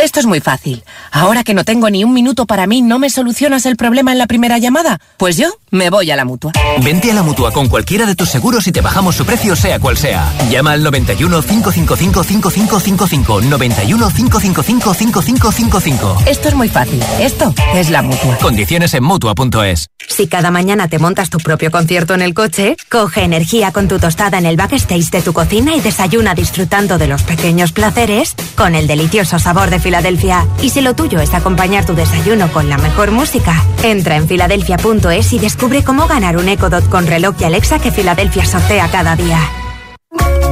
Esto 0.00 0.18
es 0.18 0.24
muy 0.24 0.40
fácil. 0.40 0.82
Ahora 1.12 1.44
que 1.44 1.52
no 1.52 1.62
tengo 1.62 1.90
ni 1.90 2.04
un 2.04 2.14
minuto 2.14 2.46
para 2.46 2.66
mí, 2.66 2.80
¿no 2.80 2.98
me 2.98 3.10
solucionas 3.10 3.66
el 3.66 3.76
problema 3.76 4.12
en 4.12 4.18
la 4.18 4.26
primera 4.26 4.56
llamada? 4.56 4.98
Pues 5.18 5.36
yo 5.36 5.48
me 5.70 5.90
voy 5.90 6.10
a 6.10 6.16
la 6.16 6.24
mutua. 6.24 6.52
Vente 6.82 7.10
a 7.10 7.14
la 7.14 7.22
mutua 7.22 7.52
con 7.52 7.68
cualquiera 7.68 8.06
de 8.06 8.14
tus 8.14 8.30
seguros 8.30 8.66
y 8.66 8.72
te 8.72 8.80
bajamos 8.80 9.14
su 9.14 9.26
precio, 9.26 9.54
sea 9.54 9.78
cual 9.78 9.98
sea. 9.98 10.32
Llama 10.50 10.72
al 10.72 10.82
91 10.82 11.42
555 11.42 12.24
5555. 12.24 13.40
91 13.42 14.08
555 14.08 14.94
5555. 14.94 16.22
Esto 16.26 16.48
es 16.48 16.54
muy 16.54 16.70
fácil. 16.70 17.02
Esto 17.20 17.54
es 17.74 17.90
la 17.90 18.00
mutua. 18.00 18.38
Condiciones 18.38 18.94
en 18.94 19.04
mutua.es. 19.04 19.88
Si 20.08 20.28
cada 20.28 20.50
mañana 20.50 20.88
te 20.88 20.98
montas 20.98 21.28
tu 21.28 21.38
propio 21.38 21.70
concierto 21.70 22.14
en 22.14 22.22
el 22.22 22.32
coche, 22.32 22.76
coge 22.88 23.22
energía 23.22 23.70
con 23.70 23.86
tu 23.86 23.98
tostada 23.98 24.38
en 24.38 24.46
el 24.46 24.56
backstage 24.56 25.10
de 25.10 25.20
tu 25.20 25.34
cocina 25.34 25.76
y 25.76 25.80
desayuna 25.80 26.34
disfrutando 26.34 26.96
de 26.96 27.06
los 27.06 27.22
pequeños 27.22 27.72
placeres 27.72 28.34
con 28.56 28.74
el 28.74 28.86
delicioso 28.86 29.38
sabor 29.38 29.68
de 29.68 29.78
Filadelfia. 29.90 30.46
Y 30.62 30.70
si 30.70 30.82
lo 30.82 30.94
tuyo 30.94 31.18
es 31.18 31.34
acompañar 31.34 31.84
tu 31.84 31.96
desayuno 31.96 32.52
con 32.52 32.68
la 32.68 32.78
mejor 32.78 33.10
música, 33.10 33.60
entra 33.82 34.14
en 34.14 34.28
filadelfia.es 34.28 35.32
y 35.32 35.40
descubre 35.40 35.82
cómo 35.82 36.06
ganar 36.06 36.36
un 36.36 36.48
Echo 36.48 36.70
Dot 36.70 36.88
con 36.88 37.08
reloj 37.08 37.34
y 37.40 37.44
Alexa 37.44 37.80
que 37.80 37.90
Filadelfia 37.90 38.44
sortea 38.44 38.88
cada 38.88 39.16
día. 39.16 39.40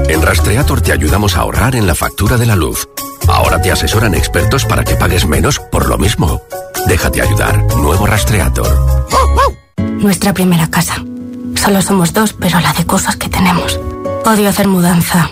En 0.09 0.23
Rastreator 0.23 0.81
te 0.81 0.91
ayudamos 0.91 1.37
a 1.37 1.43
ahorrar 1.43 1.77
en 1.77 1.87
la 1.87 1.95
factura 1.95 2.37
de 2.37 2.47
la 2.47 2.57
luz. 2.57 2.89
Ahora 3.29 3.63
te 3.63 3.71
asesoran 3.71 4.13
expertos 4.13 4.65
para 4.65 4.83
que 4.83 4.97
pagues 4.97 5.25
menos 5.25 5.61
por 5.61 5.89
lo 5.89 5.99
mismo. 5.99 6.43
Déjate 6.89 7.23
ayudar. 7.23 7.63
Nuevo 7.77 8.07
Rastreator. 8.07 9.07
Nuestra 9.77 10.35
primera 10.35 10.67
casa. 10.69 10.97
Solo 11.55 11.81
somos 11.81 12.13
dos, 12.13 12.33
pero 12.33 12.59
la 12.59 12.73
de 12.73 12.85
cosas 12.87 13.15
que 13.15 13.29
tenemos. 13.29 13.79
Odio 14.25 14.49
hacer 14.49 14.67
mudanza. 14.67 15.31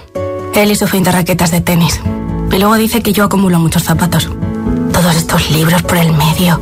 Él 0.54 0.70
y 0.70 0.76
su 0.76 0.86
fin 0.86 1.02
de 1.02 1.10
raquetas 1.10 1.50
de 1.50 1.60
tenis. 1.60 2.00
Y 2.50 2.59
luego 2.59 2.76
dice 2.76 3.02
que 3.02 3.12
yo 3.12 3.24
acumulo 3.24 3.59
muchos 3.59 3.82
zapatos. 3.82 4.30
Todos 4.92 5.16
estos 5.16 5.50
libros 5.50 5.82
por 5.82 5.98
el 5.98 6.12
medio. 6.12 6.61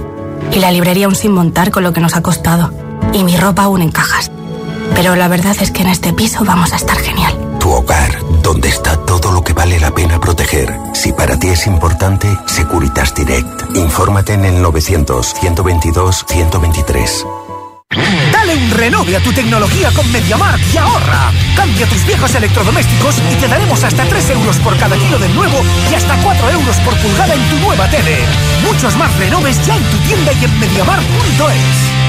Y 0.52 0.58
la 0.58 0.72
librería 0.72 1.06
aún 1.06 1.14
sin 1.14 1.32
montar 1.32 1.70
con 1.70 1.84
lo 1.84 1.92
que 1.92 2.00
nos 2.00 2.16
ha 2.16 2.22
costado. 2.22 2.72
Y 3.12 3.22
mi 3.22 3.36
ropa 3.36 3.64
aún 3.64 3.82
en 3.82 3.92
cajas. 3.92 4.30
Pero 4.94 5.16
la 5.16 5.28
verdad 5.28 5.56
es 5.60 5.70
que 5.70 5.82
en 5.82 5.88
este 5.88 6.12
piso 6.12 6.44
vamos 6.44 6.72
a 6.72 6.76
estar 6.76 6.96
genial. 6.96 7.34
Tu 7.60 7.70
hogar, 7.70 8.18
donde 8.42 8.68
está 8.68 8.96
todo 8.96 9.32
lo 9.32 9.42
que 9.42 9.52
vale 9.52 9.80
la 9.80 9.94
pena 9.94 10.20
proteger. 10.20 10.76
Si 10.94 11.12
para 11.12 11.38
ti 11.38 11.48
es 11.48 11.66
importante, 11.66 12.28
Securitas 12.46 13.14
Direct. 13.14 13.76
Infórmate 13.76 14.34
en 14.34 14.44
el 14.44 14.62
900-122-123. 14.64 17.43
Dale 18.32 18.56
un 18.56 18.70
renove 18.70 19.16
a 19.16 19.20
tu 19.20 19.32
tecnología 19.32 19.90
con 19.92 20.10
MediaMark 20.10 20.60
y 20.72 20.76
ahorra. 20.76 21.32
Cambia 21.56 21.86
tus 21.86 22.04
viejos 22.04 22.34
electrodomésticos 22.34 23.16
y 23.30 23.36
te 23.36 23.48
daremos 23.48 23.82
hasta 23.84 24.04
3 24.04 24.30
euros 24.30 24.58
por 24.58 24.76
cada 24.76 24.96
kilo 24.96 25.18
del 25.18 25.34
nuevo 25.34 25.62
y 25.90 25.94
hasta 25.94 26.16
4 26.22 26.50
euros 26.50 26.76
por 26.78 26.94
pulgada 26.98 27.34
en 27.34 27.48
tu 27.50 27.58
nueva 27.60 27.88
tele. 27.90 28.18
Muchos 28.62 28.96
más 28.96 29.14
renoves 29.18 29.64
ya 29.66 29.76
en 29.76 29.84
tu 29.84 29.96
tienda 29.98 30.32
y 30.32 30.44
en 30.44 30.58
MediaMark.es. 30.58 32.03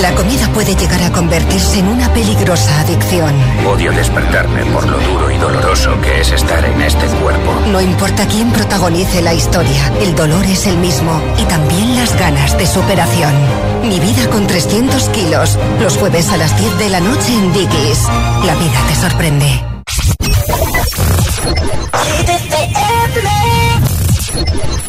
La 0.00 0.14
comida 0.14 0.48
puede 0.54 0.74
llegar 0.74 1.02
a 1.02 1.12
convertirse 1.12 1.80
en 1.80 1.88
una 1.88 2.12
peligrosa 2.14 2.80
adicción. 2.80 3.34
Odio 3.66 3.92
despertarme 3.92 4.64
por 4.66 4.88
lo 4.88 4.98
duro 4.98 5.30
y 5.30 5.36
doloroso 5.36 6.00
que 6.00 6.20
es 6.20 6.32
estar 6.32 6.64
en 6.64 6.80
este 6.80 7.06
cuerpo. 7.06 7.52
No 7.66 7.80
importa 7.80 8.26
quién 8.26 8.50
protagonice 8.50 9.20
la 9.20 9.34
historia, 9.34 9.92
el 10.00 10.14
dolor 10.14 10.44
es 10.46 10.66
el 10.66 10.78
mismo 10.78 11.20
y 11.38 11.44
también 11.44 11.96
las 11.96 12.16
ganas 12.18 12.56
de 12.56 12.66
superación. 12.66 13.34
Mi 13.82 14.00
vida 14.00 14.30
con 14.30 14.46
300 14.46 15.08
kilos, 15.10 15.58
los 15.80 15.96
jueves 15.98 16.30
a 16.30 16.36
las 16.36 16.56
10 16.58 16.78
de 16.78 16.88
la 16.88 17.00
noche 17.00 17.32
en 17.34 17.52
Dickies. 17.52 18.08
La 18.46 18.54
vida 18.54 18.80
te 18.88 18.94
sorprende. 18.94 19.70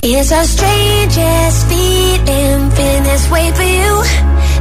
It's 0.04 0.32
a 0.32 0.44
strangest 0.46 1.68
feeling, 1.68 2.72
feeling 2.72 3.04
this 3.04 3.30
way 3.30 3.52
for 3.52 3.64
you. 3.64 4.04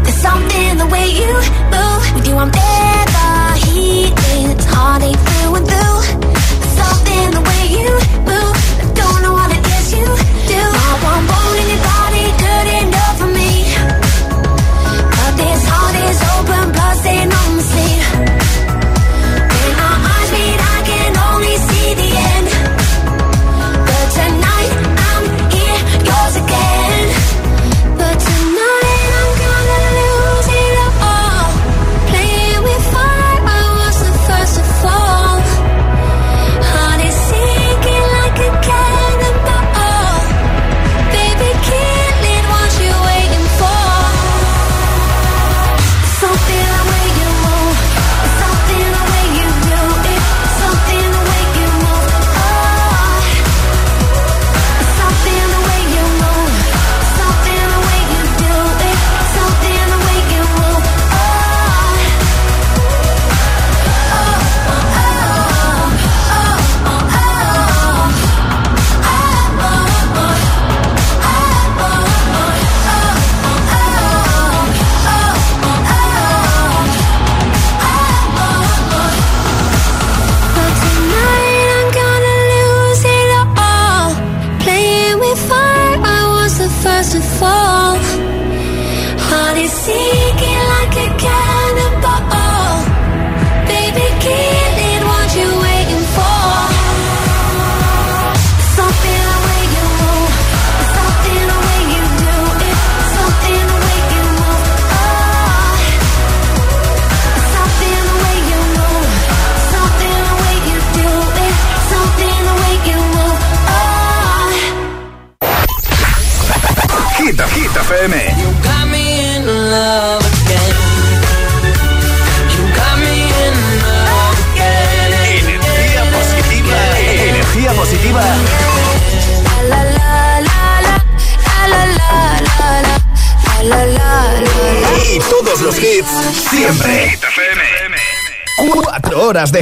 There's 0.05 0.21
something 0.21 0.79
the 0.79 0.87
way 0.87 1.07
you 1.21 1.33
move. 1.75 2.03
With 2.15 2.27
you, 2.29 2.37
I'm 2.37 2.51
never 2.51 3.31
heating. 3.67 4.51
It's 4.53 4.65
heartache 4.65 5.30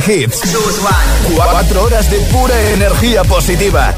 hits. 0.08 0.40
Cuatro 1.34 1.84
horas 1.84 2.10
de 2.10 2.18
pura 2.32 2.58
energía 2.72 3.24
positiva. 3.24 3.94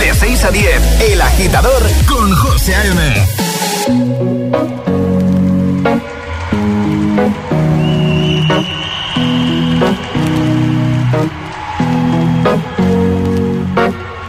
De 0.00 0.14
6 0.14 0.44
a 0.44 0.50
10, 0.50 1.00
El 1.12 1.20
Agitador 1.22 1.82
con 2.06 2.30
José 2.36 2.74
A.M. 2.74 3.26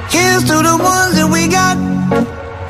Here's 0.10 0.44
to 0.46 0.62
the 0.64 0.78
ones 0.80 1.16
that 1.16 1.30
we 1.30 1.48
got. 1.50 1.78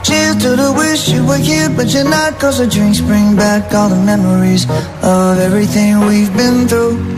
Cheers 0.04 0.38
to 0.38 0.56
the 0.56 0.74
wish 0.74 1.10
you 1.10 1.24
were 1.26 1.38
here, 1.38 1.70
but 1.70 1.94
you're 1.94 2.10
not. 2.10 2.40
Cause 2.40 2.58
the 2.58 2.68
drinks 2.68 3.02
bring 3.02 3.36
back 3.36 3.72
all 3.74 3.90
the 3.90 4.04
memories 4.04 4.66
of 5.04 5.38
everything 5.38 6.00
we've 6.08 6.36
been 6.36 6.68
through. 6.68 7.18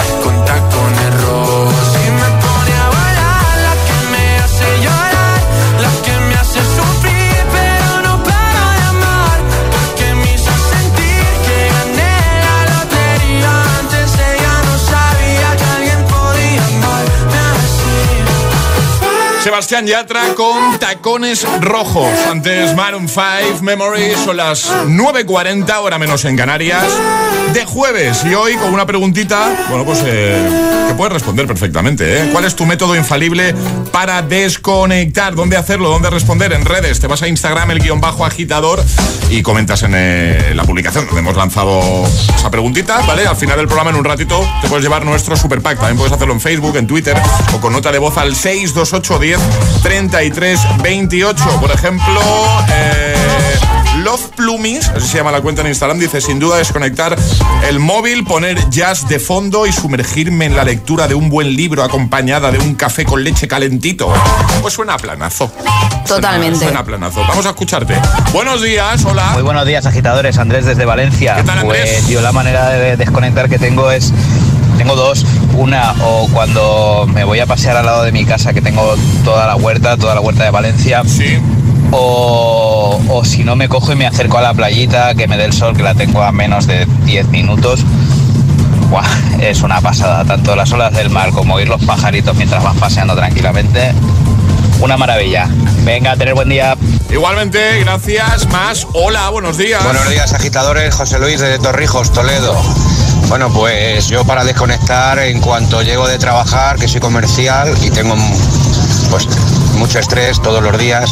Sebastián 19.61 19.85
Yatra 19.85 20.33
con 20.33 20.79
tacones 20.79 21.45
rojos. 21.61 22.09
Antes 22.31 22.75
Maroon 22.75 23.07
5 23.07 23.61
Memories 23.61 24.17
son 24.17 24.37
las 24.37 24.67
9.40, 24.87 25.71
hora 25.81 25.99
menos 25.99 26.25
en 26.25 26.35
Canarias, 26.35 26.87
de 27.53 27.63
jueves. 27.65 28.25
Y 28.25 28.33
hoy 28.33 28.55
con 28.55 28.73
una 28.73 28.87
preguntita, 28.87 29.67
bueno, 29.69 29.85
pues 29.85 30.01
eh, 30.03 30.43
que 30.87 30.95
puedes 30.95 31.13
responder 31.13 31.45
perfectamente. 31.45 32.21
¿eh? 32.21 32.29
¿Cuál 32.31 32.45
es 32.45 32.55
tu 32.55 32.65
método 32.65 32.95
infalible 32.95 33.53
para 33.91 34.23
desconectar? 34.23 35.35
¿Dónde 35.35 35.57
hacerlo? 35.57 35.89
¿Dónde 35.89 36.09
responder? 36.09 36.53
En 36.53 36.65
redes. 36.65 36.99
Te 36.99 37.05
vas 37.05 37.21
a 37.21 37.27
Instagram, 37.27 37.69
el 37.69 37.79
guion 37.79 38.01
bajo 38.01 38.25
agitador, 38.25 38.83
y 39.29 39.43
comentas 39.43 39.83
en 39.83 39.91
eh, 39.93 40.53
la 40.55 40.63
publicación 40.63 41.05
donde 41.05 41.21
hemos 41.21 41.37
lanzado 41.37 42.03
esa 42.35 42.49
preguntita, 42.49 43.01
¿vale? 43.05 43.27
Al 43.27 43.35
final 43.35 43.57
del 43.57 43.67
programa, 43.67 43.91
en 43.91 43.97
un 43.97 44.05
ratito, 44.05 44.43
te 44.61 44.67
puedes 44.67 44.83
llevar 44.83 45.05
nuestro 45.05 45.37
super 45.37 45.61
pack. 45.61 45.77
También 45.77 45.97
puedes 45.97 46.11
hacerlo 46.13 46.33
en 46.33 46.41
Facebook, 46.41 46.75
en 46.77 46.87
Twitter 46.87 47.15
o 47.53 47.61
con 47.61 47.73
nota 47.73 47.91
de 47.91 47.99
voz 47.99 48.17
al 48.17 48.35
628 48.35 49.19
33 49.83 50.59
28. 50.83 51.43
Por 51.59 51.71
ejemplo, 51.71 52.21
eh, 52.69 53.15
Love 54.03 54.29
Plumis, 54.35 54.87
así 54.89 55.07
se 55.07 55.17
llama 55.17 55.31
la 55.31 55.41
cuenta 55.41 55.61
en 55.61 55.67
Instagram, 55.67 55.99
dice 55.99 56.21
sin 56.21 56.39
duda 56.39 56.57
desconectar 56.57 57.15
el 57.67 57.79
móvil, 57.79 58.23
poner 58.23 58.69
jazz 58.69 59.07
de 59.07 59.19
fondo 59.19 59.67
y 59.67 59.71
sumergirme 59.71 60.45
en 60.45 60.55
la 60.55 60.63
lectura 60.63 61.07
de 61.07 61.13
un 61.13 61.29
buen 61.29 61.55
libro 61.55 61.83
acompañada 61.83 62.51
de 62.51 62.59
un 62.59 62.75
café 62.75 63.05
con 63.05 63.23
leche 63.23 63.47
calentito. 63.47 64.11
Pues 64.61 64.73
suena 64.73 64.95
a 64.95 64.97
planazo. 64.97 65.51
Totalmente. 66.07 66.59
Suena, 66.59 66.79
a 66.79 66.83
planazo. 66.83 67.21
Vamos 67.27 67.45
a 67.45 67.49
escucharte. 67.49 67.95
Buenos 68.33 68.61
días, 68.61 69.03
hola. 69.05 69.31
Muy 69.33 69.43
buenos 69.43 69.65
días, 69.65 69.85
agitadores. 69.85 70.37
Andrés 70.37 70.65
desde 70.65 70.85
Valencia. 70.85 71.35
¿Qué 71.35 71.43
tal, 71.43 71.59
Andrés? 71.59 71.99
Pues 71.99 72.07
yo 72.07 72.21
la 72.21 72.31
manera 72.31 72.69
de 72.69 72.97
desconectar 72.97 73.49
que 73.49 73.59
tengo 73.59 73.91
es 73.91 74.13
tengo 74.81 74.95
dos. 74.95 75.23
Una, 75.57 75.93
o 76.03 76.27
cuando 76.29 77.05
me 77.13 77.23
voy 77.23 77.39
a 77.39 77.45
pasear 77.45 77.77
al 77.77 77.85
lado 77.85 78.03
de 78.03 78.11
mi 78.11 78.25
casa, 78.25 78.51
que 78.51 78.61
tengo 78.61 78.95
toda 79.23 79.45
la 79.45 79.55
huerta, 79.55 79.95
toda 79.95 80.15
la 80.15 80.21
huerta 80.21 80.43
de 80.43 80.49
Valencia. 80.49 81.03
Sí. 81.05 81.37
O, 81.91 82.99
o 83.07 83.23
si 83.23 83.43
no, 83.43 83.55
me 83.55 83.69
cojo 83.69 83.91
y 83.91 83.95
me 83.95 84.07
acerco 84.07 84.39
a 84.39 84.41
la 84.41 84.55
playita, 84.55 85.13
que 85.13 85.27
me 85.27 85.37
dé 85.37 85.45
el 85.45 85.53
sol, 85.53 85.77
que 85.77 85.83
la 85.83 85.93
tengo 85.93 86.23
a 86.23 86.31
menos 86.31 86.65
de 86.65 86.87
10 87.05 87.27
minutos. 87.27 87.81
Buah, 88.89 89.05
es 89.39 89.61
una 89.61 89.81
pasada. 89.81 90.25
Tanto 90.25 90.55
las 90.55 90.71
olas 90.71 90.93
del 90.93 91.11
mar 91.11 91.29
como 91.29 91.55
oír 91.55 91.69
los 91.69 91.83
pajaritos 91.83 92.35
mientras 92.35 92.63
vas 92.63 92.75
paseando 92.77 93.15
tranquilamente. 93.15 93.93
Una 94.79 94.97
maravilla. 94.97 95.47
Venga, 95.83 96.13
a 96.13 96.17
tener 96.17 96.33
buen 96.33 96.49
día. 96.49 96.75
Igualmente, 97.11 97.81
gracias. 97.81 98.47
Más, 98.47 98.87
hola, 98.93 99.29
buenos 99.29 99.57
días. 99.57 99.83
Buenos 99.83 100.09
días, 100.09 100.33
agitadores. 100.33 100.95
José 100.95 101.19
Luis 101.19 101.39
de 101.39 101.59
Torrijos, 101.59 102.11
Toledo. 102.11 102.59
Bueno, 103.27 103.51
pues 103.51 104.07
yo 104.07 104.25
para 104.25 104.43
desconectar 104.43 105.19
en 105.19 105.39
cuanto 105.39 105.81
llego 105.81 106.07
de 106.07 106.17
trabajar, 106.17 106.77
que 106.77 106.87
soy 106.87 106.99
comercial 106.99 107.73
y 107.81 107.89
tengo 107.89 108.15
pues 109.09 109.27
mucho 109.77 109.99
estrés 109.99 110.41
todos 110.41 110.61
los 110.61 110.77
días, 110.77 111.11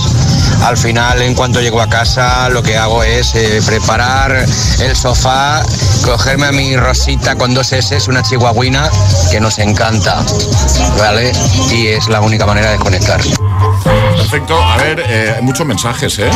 al 0.64 0.78
final 0.78 1.22
en 1.22 1.36
cuanto 1.36 1.62
llego 1.62 1.82
a 1.82 1.90
casa 1.90 2.50
lo 2.50 2.62
que 2.62 2.78
hago 2.78 3.04
es 3.04 3.34
eh, 3.36 3.62
preparar 3.66 4.46
el 4.80 4.96
sofá, 4.96 5.64
cogerme 6.04 6.48
a 6.48 6.52
mi 6.52 6.76
rosita 6.76 7.36
con 7.36 7.54
dos 7.54 7.72
S, 7.72 7.98
una 8.08 8.22
chihuahuina 8.22 8.90
que 9.32 9.40
nos 9.40 9.60
encanta, 9.60 10.24
¿vale? 10.98 11.32
Y 11.72 11.88
es 11.88 12.08
la 12.08 12.22
única 12.22 12.46
manera 12.46 12.68
de 12.68 12.74
desconectar. 12.74 13.22
Perfecto. 14.16 14.62
A 14.62 14.78
ver, 14.78 15.04
eh, 15.08 15.34
hay 15.38 15.42
muchos 15.42 15.66
mensajes, 15.66 16.20
¿eh? 16.20 16.30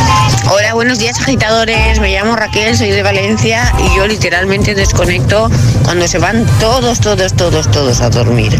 Hola, 0.49 0.74
buenos 0.74 0.99
días 0.99 1.20
agitadores. 1.20 1.99
Me 1.99 2.11
llamo 2.11 2.36
Raquel, 2.36 2.78
soy 2.78 2.91
de 2.91 3.03
Valencia 3.03 3.72
y 3.78 3.95
yo 3.95 4.07
literalmente 4.07 4.74
desconecto 4.74 5.49
cuando 5.84 6.07
se 6.07 6.18
van 6.18 6.45
todos, 6.59 6.99
todos, 6.99 7.34
todos, 7.34 7.70
todos 7.70 8.01
a 8.01 8.09
dormir. 8.09 8.59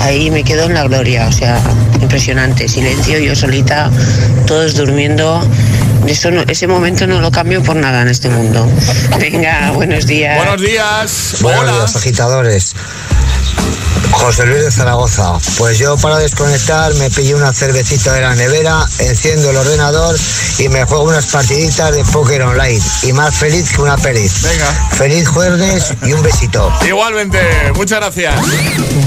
Ahí 0.00 0.30
me 0.30 0.44
quedo 0.44 0.64
en 0.64 0.74
la 0.74 0.84
gloria, 0.84 1.26
o 1.26 1.32
sea, 1.32 1.60
impresionante. 2.00 2.68
Silencio, 2.68 3.18
yo 3.18 3.34
solita, 3.34 3.90
todos 4.46 4.74
durmiendo. 4.74 5.46
Eso 6.06 6.30
no- 6.30 6.42
ese 6.48 6.66
momento 6.66 7.06
no 7.06 7.20
lo 7.20 7.30
cambio 7.30 7.62
por 7.62 7.76
nada 7.76 8.02
en 8.02 8.08
este 8.08 8.28
mundo. 8.30 8.66
Venga, 9.20 9.72
buenos 9.72 10.06
días. 10.06 10.36
Buenos 10.36 10.60
días. 10.62 11.36
Buenos 11.42 11.62
Hola. 11.62 11.72
días, 11.72 11.96
agitadores. 11.96 12.74
José 14.12 14.46
Luis 14.46 14.62
de 14.62 14.70
Zaragoza. 14.70 15.38
Pues 15.58 15.78
yo 15.78 15.96
para 15.96 16.18
desconectar 16.18 16.94
me 16.94 17.10
pillo 17.10 17.36
una 17.36 17.52
cervecita 17.52 18.12
de 18.12 18.22
la 18.22 18.34
nevera, 18.34 18.86
enciendo 18.98 19.50
el 19.50 19.56
ordenador 19.56 20.16
y 20.58 20.68
me 20.68 20.84
juego 20.84 21.04
unas 21.04 21.26
partiditas 21.26 21.94
de 21.94 22.04
póker 22.04 22.42
online. 22.42 22.80
Y 23.02 23.12
más 23.12 23.34
feliz 23.34 23.72
que 23.74 23.80
una 23.82 23.96
perdiz. 23.96 24.42
Venga. 24.42 24.66
Feliz 24.92 25.28
jueves 25.28 25.94
y 26.04 26.12
un 26.12 26.22
besito. 26.22 26.72
Igualmente, 26.86 27.38
muchas 27.74 28.00
gracias. 28.00 28.34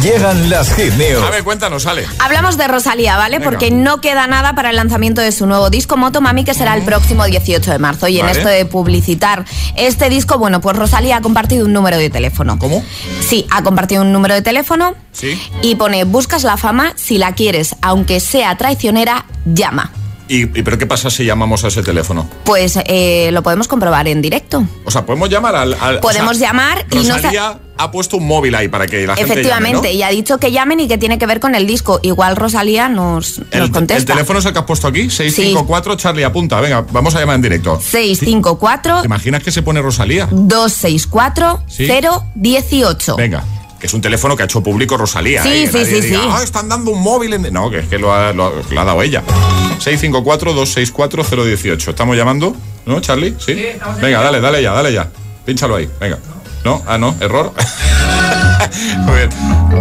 Llegan 0.02 0.50
las 0.50 0.74
hit 0.74 0.94
news. 0.94 1.24
A 1.24 1.30
ver, 1.30 1.44
cuéntanos, 1.44 1.84
sale. 1.84 2.06
Hablamos 2.20 2.58
de 2.58 2.68
Rosalía, 2.68 3.18
¿vale? 3.18 3.40
Venga. 3.40 3.52
Porque 3.52 3.72
no 3.72 4.02
queda 4.02 4.28
nada 4.28 4.56
para 4.56 4.70
el 4.70 4.76
lanzamiento 4.76 5.22
de 5.22 5.32
su 5.32 5.46
nuevo 5.46 5.70
disco 5.70 5.98
Moto 5.98 6.22
Mami, 6.22 6.44
que 6.44 6.54
será 6.54 6.76
el 6.76 6.84
próximo 6.84 7.26
18 7.26 7.72
de 7.72 7.80
marzo. 7.80 8.08
Y 8.08 8.20
en 8.20 8.30
esto 8.30 8.48
de 8.48 8.66
publicitar 8.66 9.46
este 9.76 10.10
disco, 10.10 10.38
bueno, 10.38 10.62
pues 10.62 10.76
Rosalía 10.76 11.18
ha 11.18 11.22
compartido 11.22 11.66
un 11.66 11.74
número 11.74 11.98
de 11.98 12.10
teléfono. 12.10 12.58
¿Cómo? 12.58 12.84
Sí, 13.28 13.46
ha 13.52 13.64
compartido 13.64 14.02
un 14.02 14.12
número 14.12 14.34
de 14.34 14.42
teléfono 14.42 14.91
Sí. 15.12 15.40
y 15.62 15.76
pone, 15.76 16.04
buscas 16.04 16.44
la 16.44 16.58
fama, 16.58 16.94
si 16.96 17.18
la 17.18 17.34
quieres, 17.36 17.76
aunque 17.82 18.20
sea 18.20 18.56
traicionera, 18.58 19.26
llama. 19.46 19.92
¿Y, 20.28 20.46
pero 20.46 20.78
qué 20.78 20.86
pasa 20.86 21.10
si 21.10 21.26
llamamos 21.26 21.66
a 21.66 21.68
ese 21.68 21.84
teléfono? 21.84 22.26
Pues 22.46 22.80
eh, 22.86 23.32
lo 23.34 23.44
podemos 23.44 23.68
comprobar 23.68 24.08
en 24.08 24.22
directo. 24.22 24.64
O 24.86 24.92
sea, 24.92 25.06
podemos 25.06 25.30
llamar 25.30 25.56
al. 25.58 25.74
al- 25.74 26.00
Podemos 26.00 26.32
o 26.38 26.40
sea, 26.40 26.48
llamar 26.48 26.86
y 26.90 26.96
no 27.06 27.16
Rosalía 27.16 27.60
ha 27.78 27.92
puesto 27.92 28.16
un 28.16 28.28
móvil 28.28 28.56
ahí 28.56 28.70
para 28.70 28.88
que 28.88 29.06
la 29.06 29.16
gente. 29.18 29.30
Efectivamente, 29.30 29.90
llame, 29.90 29.94
y 29.94 30.04
ha 30.04 30.10
dicho 30.10 30.38
que 30.38 30.54
llamen 30.54 30.80
y 30.80 30.88
que 30.88 30.98
tiene 30.98 31.18
que 31.20 31.26
ver 31.26 31.42
con 31.42 31.54
el 31.54 31.68
disco. 31.68 32.00
Igual 32.02 32.38
Rosalía 32.38 32.88
nos, 32.88 33.40
¿no? 33.40 33.44
nos 33.46 33.54
El, 33.56 33.62
el 33.64 33.72
contesta. 33.72 34.14
teléfono 34.14 34.40
es 34.40 34.46
el 34.46 34.54
que 34.54 34.60
has 34.60 34.66
puesto 34.66 34.88
aquí, 34.88 35.10
654 35.10 35.96
Charlie 35.98 36.24
apunta. 36.24 36.62
Venga, 36.62 36.86
vamos 36.94 37.14
a 37.16 37.20
llamar 37.20 37.36
en 37.36 37.42
directo. 37.42 37.82
654 37.82 39.02
¿Te 39.02 39.08
imaginas 39.08 39.44
que 39.44 39.52
se 39.52 39.62
pone 39.64 39.82
Rosalía? 39.82 40.30
264 40.32 41.64
Sí. 41.68 41.90
018. 42.36 43.16
Venga. 43.18 43.44
Que 43.82 43.88
es 43.88 43.94
un 43.96 44.02
teléfono 44.02 44.36
que 44.38 44.44
ha 44.44 44.46
hecho 44.46 44.62
público 44.62 44.96
Rosalía. 44.96 45.42
Sí, 45.42 45.64
¿eh? 45.64 45.70
Sí, 45.72 45.86
sí, 45.86 46.02
diga, 46.02 46.20
sí. 46.22 46.28
"Ah, 46.32 46.44
están 46.44 46.70
dando 46.70 46.92
un 46.92 47.02
móvil. 47.02 47.34
en-". 47.34 47.52
No, 47.52 47.72
que 47.72 47.80
es 47.80 47.88
que 47.88 47.98
lo 47.98 48.14
ha, 48.14 48.32
lo 48.32 48.54
lo 48.70 48.82
ha 48.82 48.86
dado 48.86 49.02
ella. 49.02 49.24
654-264-018. 49.80 51.90
¿Estamos 51.90 52.16
llamando? 52.16 52.56
¿No, 52.86 53.02
Charlie? 53.02 53.36
Sí. 53.44 53.56
Venga, 54.00 54.22
dale, 54.22 54.40
dale 54.40 54.62
ya, 54.62 54.72
dale 54.74 54.94
ya. 54.94 55.10
Pínchalo 55.46 55.78
ahí. 55.78 55.90
Venga. 56.00 56.20
¿No? 56.64 56.84
Ah, 56.88 57.00
no. 57.00 57.16
Error. 57.20 57.52
Muy 59.00 59.16
bien. 59.16 59.30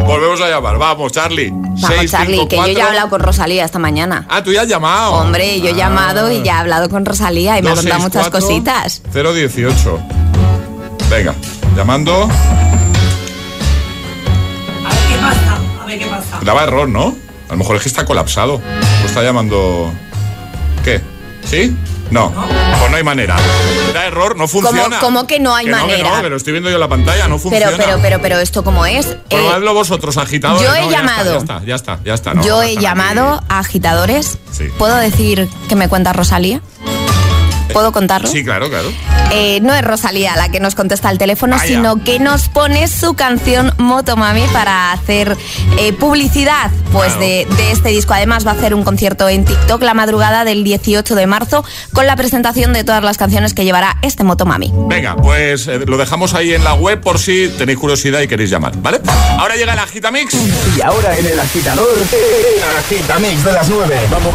Volvemos 0.06 0.40
a 0.40 0.48
llamar. 0.48 0.78
Vamos, 0.78 1.12
Charlie. 1.12 1.50
Vamos, 1.52 2.10
Charlie, 2.10 2.48
que 2.48 2.56
yo 2.56 2.66
ya 2.68 2.84
he 2.84 2.88
hablado 2.88 3.10
con 3.10 3.20
Rosalía 3.20 3.66
esta 3.66 3.78
mañana. 3.78 4.24
Ah, 4.30 4.42
tú 4.42 4.50
ya 4.52 4.62
has 4.62 4.68
llamado. 4.68 5.12
Hombre, 5.12 5.60
yo 5.60 5.68
he 5.68 5.72
Ah. 5.72 5.76
llamado 5.76 6.32
y 6.32 6.42
ya 6.42 6.56
he 6.56 6.60
hablado 6.60 6.88
con 6.88 7.04
Rosalía 7.04 7.58
y 7.58 7.62
me 7.62 7.68
ha 7.70 7.74
contado 7.74 8.00
muchas 8.00 8.30
264 8.30 8.40
cositas. 8.40 9.02
018. 9.12 10.00
Venga, 11.10 11.34
llamando. 11.76 12.30
Ver 15.90 15.98
qué 15.98 16.06
pasa. 16.06 16.38
Daba 16.42 16.62
error, 16.64 16.88
¿no? 16.88 17.14
A 17.48 17.52
lo 17.52 17.58
mejor 17.58 17.76
es 17.76 17.82
que 17.82 17.88
está 17.88 18.04
colapsado. 18.04 18.60
Lo 19.02 19.06
está 19.06 19.22
llamando. 19.22 19.92
¿Qué? 20.84 21.00
¿Sí? 21.44 21.76
No. 22.10 22.32
Pues 22.32 22.90
no 22.90 22.96
hay 22.96 23.04
manera. 23.04 23.36
Da 23.94 24.04
error, 24.06 24.36
no 24.36 24.48
funciona. 24.48 24.98
¿Cómo 24.98 25.26
que 25.28 25.38
no 25.38 25.54
hay 25.54 25.66
Que 25.66 25.70
no, 25.70 25.76
que 25.78 25.82
manera? 25.92 26.16
no, 26.16 26.22
que 26.22 26.28
lo 26.30 26.36
estoy 26.36 26.52
viendo 26.52 26.68
yo 26.68 26.74
en 26.76 26.80
la 26.80 26.88
pantalla, 26.88 27.28
no 27.28 27.38
funciona. 27.38 27.66
Pero, 27.66 27.76
pero, 27.78 27.98
pero, 28.02 28.20
pero, 28.20 28.38
¿esto 28.40 28.64
cómo 28.64 28.84
es? 28.84 29.06
Eh, 29.06 29.18
Probadlo 29.30 29.74
vosotros, 29.74 30.16
agitadores. 30.16 30.66
yo 30.68 30.74
he 30.74 30.80
No, 30.82 30.90
ya 30.90 30.96
llamado. 30.98 31.36
está, 31.38 31.62
Ya 31.64 31.74
está, 31.76 32.00
ya 32.04 32.04
está. 32.04 32.04
ya 32.04 32.14
está, 32.14 32.34
no, 32.34 32.42
yo 32.42 32.56
no 32.56 32.62
he 32.62 32.76
llamado 32.76 33.42
a 33.48 33.58
agitadores. 33.60 34.38
Sí. 34.50 34.64
¿Puedo 34.76 34.96
decir 34.96 35.48
que 35.68 35.76
me 35.76 35.88
cuenta 35.88 36.12
Rosalía? 36.12 36.60
¿Puedo 37.72 37.92
contarlo? 37.92 38.28
aquí. 38.28 38.38
Sí, 38.38 38.44
claro, 38.44 38.68
claro. 38.68 38.90
Eh, 39.32 39.60
no 39.62 39.74
es 39.74 39.82
Rosalía 39.84 40.34
la 40.36 40.48
que 40.50 40.58
nos 40.60 40.74
contesta 40.74 41.08
al 41.08 41.18
teléfono, 41.18 41.56
Vaya. 41.56 41.66
sino 41.68 42.02
que 42.02 42.18
nos 42.18 42.48
pone 42.48 42.88
su 42.88 43.14
canción 43.14 43.72
Motomami 43.78 44.42
para 44.52 44.92
hacer 44.92 45.36
eh, 45.78 45.92
publicidad 45.92 46.70
pues 46.92 47.12
Claro. 47.12 47.20
de, 47.20 47.46
de 47.56 47.70
este 47.72 47.90
disco. 47.90 48.12
Además 48.12 48.44
va 48.46 48.50
a 48.52 48.54
hacer 48.54 48.74
un 48.74 48.82
concierto 48.82 49.28
en 49.28 49.44
TikTok 49.44 49.82
la 49.82 49.94
madrugada 49.94 50.44
del 50.44 50.64
18 50.64 51.14
de 51.14 51.26
marzo 51.26 51.64
con 51.92 52.06
la 52.06 52.16
presentación 52.16 52.72
de 52.72 52.82
todas 52.82 53.04
las 53.04 53.18
canciones 53.18 53.54
que 53.54 53.64
llevará 53.64 53.96
este 54.02 54.24
Motomami. 54.24 54.72
Venga, 54.88 55.14
pues 55.16 55.68
eh, 55.68 55.80
lo 55.86 55.96
dejamos 55.96 56.34
ahí 56.34 56.52
en 56.54 56.64
la 56.64 56.74
web 56.74 57.00
por 57.00 57.18
si 57.20 57.48
tenéis 57.56 57.78
curiosidad 57.78 58.20
y 58.20 58.28
queréis 58.28 58.50
llamar, 58.50 58.72
¿vale? 58.78 59.00
Ahora 59.38 59.54
llega 59.56 59.72
el 59.74 59.78
Agitamix. 59.78 60.34
Y 60.76 60.80
ahora 60.82 61.16
en 61.16 61.26
el 61.26 61.38
agitador, 61.38 61.86
el 61.96 62.78
agitamix 62.78 63.44
de 63.44 63.52
las 63.52 63.68
9. 63.68 63.96
Vamos. 64.10 64.34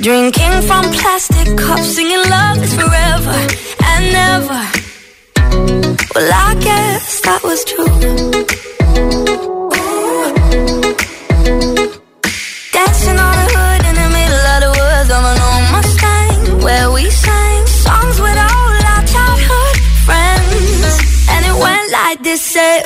Drinking 0.00 0.62
from 0.62 0.84
plastic 0.92 1.58
cups, 1.58 1.94
singing 1.96 2.22
love 2.30 2.62
is 2.62 2.72
forever 2.72 3.38
and 3.90 4.12
never. 4.12 4.62
Well, 6.14 6.30
I 6.32 6.54
guess 6.60 7.20
that 7.22 7.40
was 7.42 7.64
true. 7.64 7.84
Dancing 12.72 13.18
on 13.18 13.34
the 13.40 13.48
hood 13.54 13.82
in 13.90 13.94
the 14.02 14.08
middle 14.16 14.44
of 14.54 14.58
the 14.64 14.72
woods 14.78 15.10
of 15.10 15.22
an 15.32 15.38
old 15.48 15.64
Mustang, 15.74 16.62
where 16.62 16.90
we 16.92 17.10
sang 17.10 17.66
songs 17.66 18.20
with 18.20 18.38
all 18.38 18.74
our 18.92 19.02
childhood 19.12 19.76
friends, 20.06 20.94
and 21.28 21.42
it 21.44 21.56
went 21.60 21.90
like 21.90 22.22
this: 22.22 22.40
Say, 22.40 22.82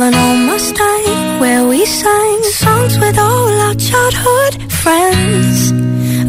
an 0.00 0.14
old 0.14 0.40
Mustang, 0.48 1.40
where 1.40 1.66
we 1.66 1.84
sang 1.86 2.42
songs 2.44 2.98
with 2.98 3.18
all 3.18 3.48
our 3.66 3.74
childhood 3.74 4.72
friends. 4.72 5.72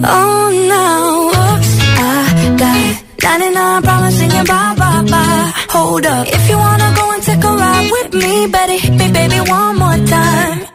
Oh, 0.03 0.43
now, 0.75 1.01
whoops, 1.31 1.71
I 1.97 2.55
got 2.61 3.03
99 3.23 3.81
problems 3.83 4.15
singing 4.17 4.45
bye 4.45 4.75
bye 4.77 5.03
bye. 5.09 5.51
Hold 5.69 6.05
up, 6.05 6.27
if 6.27 6.49
you 6.49 6.57
wanna 6.57 6.93
go 6.95 7.11
and 7.11 7.23
take 7.23 7.43
a 7.43 7.53
ride 7.63 7.89
with 7.91 8.13
me, 8.13 8.47
better 8.47 8.77
hit 8.77 8.93
me, 8.93 9.11
baby, 9.11 9.39
one 9.49 9.75
more 9.77 9.99
time. 10.07 10.74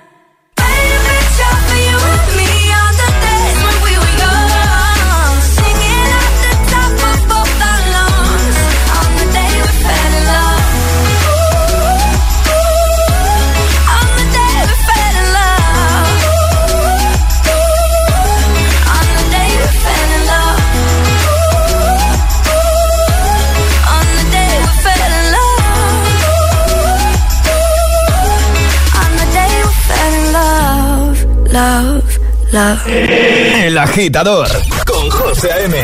Love, 31.80 32.18
love. 32.52 32.86
El 32.86 33.78
agitador 33.78 34.48
con 34.84 35.08
José 35.08 35.50
A.M. 35.50 35.74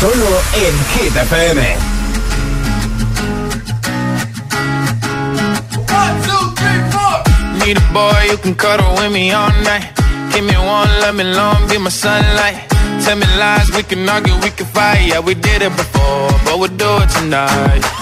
Solo 0.00 0.40
en 0.54 0.74
Hit 0.94 1.14
FM. 1.14 1.76
Need 7.58 7.76
a 7.76 7.92
boy 7.92 8.12
you 8.30 8.38
can 8.38 8.54
cuddle 8.54 8.94
with 8.94 9.12
me 9.12 9.30
all 9.32 9.50
night. 9.62 9.92
Give 10.32 10.42
me 10.42 10.56
one, 10.56 10.88
let 11.02 11.14
me 11.14 11.24
long, 11.24 11.68
be 11.68 11.76
my 11.78 11.90
sunlight. 11.90 12.56
Tell 13.04 13.16
me 13.16 13.26
lies, 13.38 13.70
we 13.76 13.82
can 13.82 14.08
argue, 14.08 14.34
we 14.42 14.50
can 14.50 14.64
fight. 14.66 15.06
Yeah, 15.06 15.20
we 15.20 15.34
did 15.34 15.60
it 15.60 15.76
before, 15.76 16.30
but 16.46 16.58
we'll 16.58 16.76
do 16.78 16.90
it 17.02 17.10
tonight. 17.10 18.01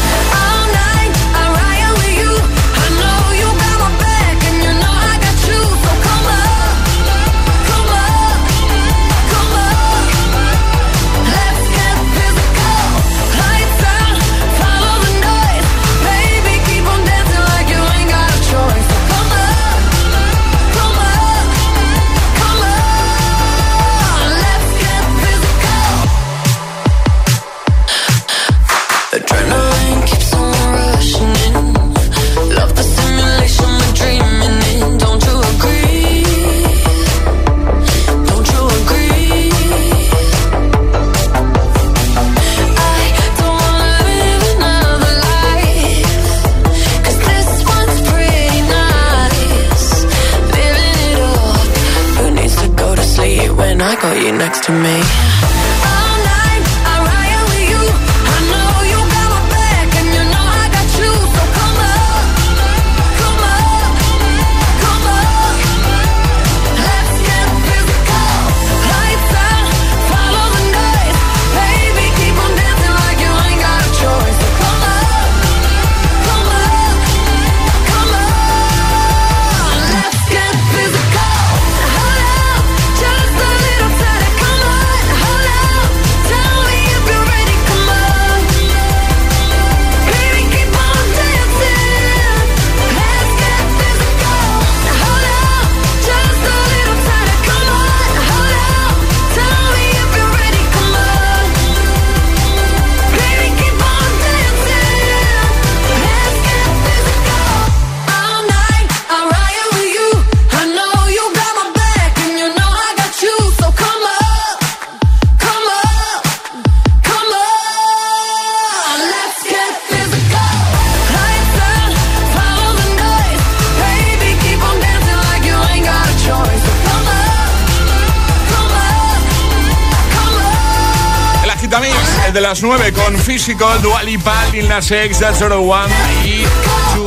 9 133.31 133.31
con 133.31 133.31
Physical, 133.31 133.81
Dualipa, 133.81 134.35
Lil 134.51 134.67
Nas 134.67 134.91
X, 134.91 135.19
That's 135.19 135.41
One 135.41 135.87
y 136.25 136.43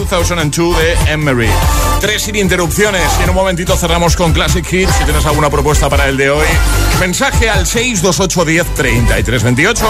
2002 0.09 0.79
de 0.79 0.95
Emery. 1.13 1.51
Tres 2.01 2.23
sin 2.23 2.37
interrupciones 2.37 3.03
y 3.21 3.25
en 3.25 3.31
un 3.31 3.35
momentito 3.35 3.77
cerramos 3.77 4.17
con 4.17 4.33
Classic 4.33 4.65
Hits. 4.73 4.95
Si 4.95 5.05
tienes 5.05 5.27
alguna 5.27 5.51
propuesta 5.51 5.91
para 5.91 6.09
el 6.09 6.17
de 6.17 6.31
hoy, 6.31 6.47
mensaje 6.99 7.51
al 7.51 7.67
628103328. 7.67 9.85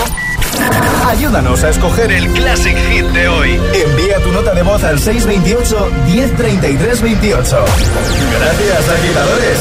Ayúdanos 1.07 1.63
a 1.63 1.71
escoger 1.71 2.11
el 2.11 2.29
Classic 2.33 2.77
Hit 2.77 3.07
de 3.07 3.29
hoy. 3.29 3.61
Envía 3.73 4.19
tu 4.19 4.33
nota 4.33 4.53
de 4.55 4.65
voz 4.65 4.83
al 4.83 4.99
628 4.99 5.93
103328. 6.07 7.65
Gracias, 8.41 8.89
agitadores. 8.89 9.61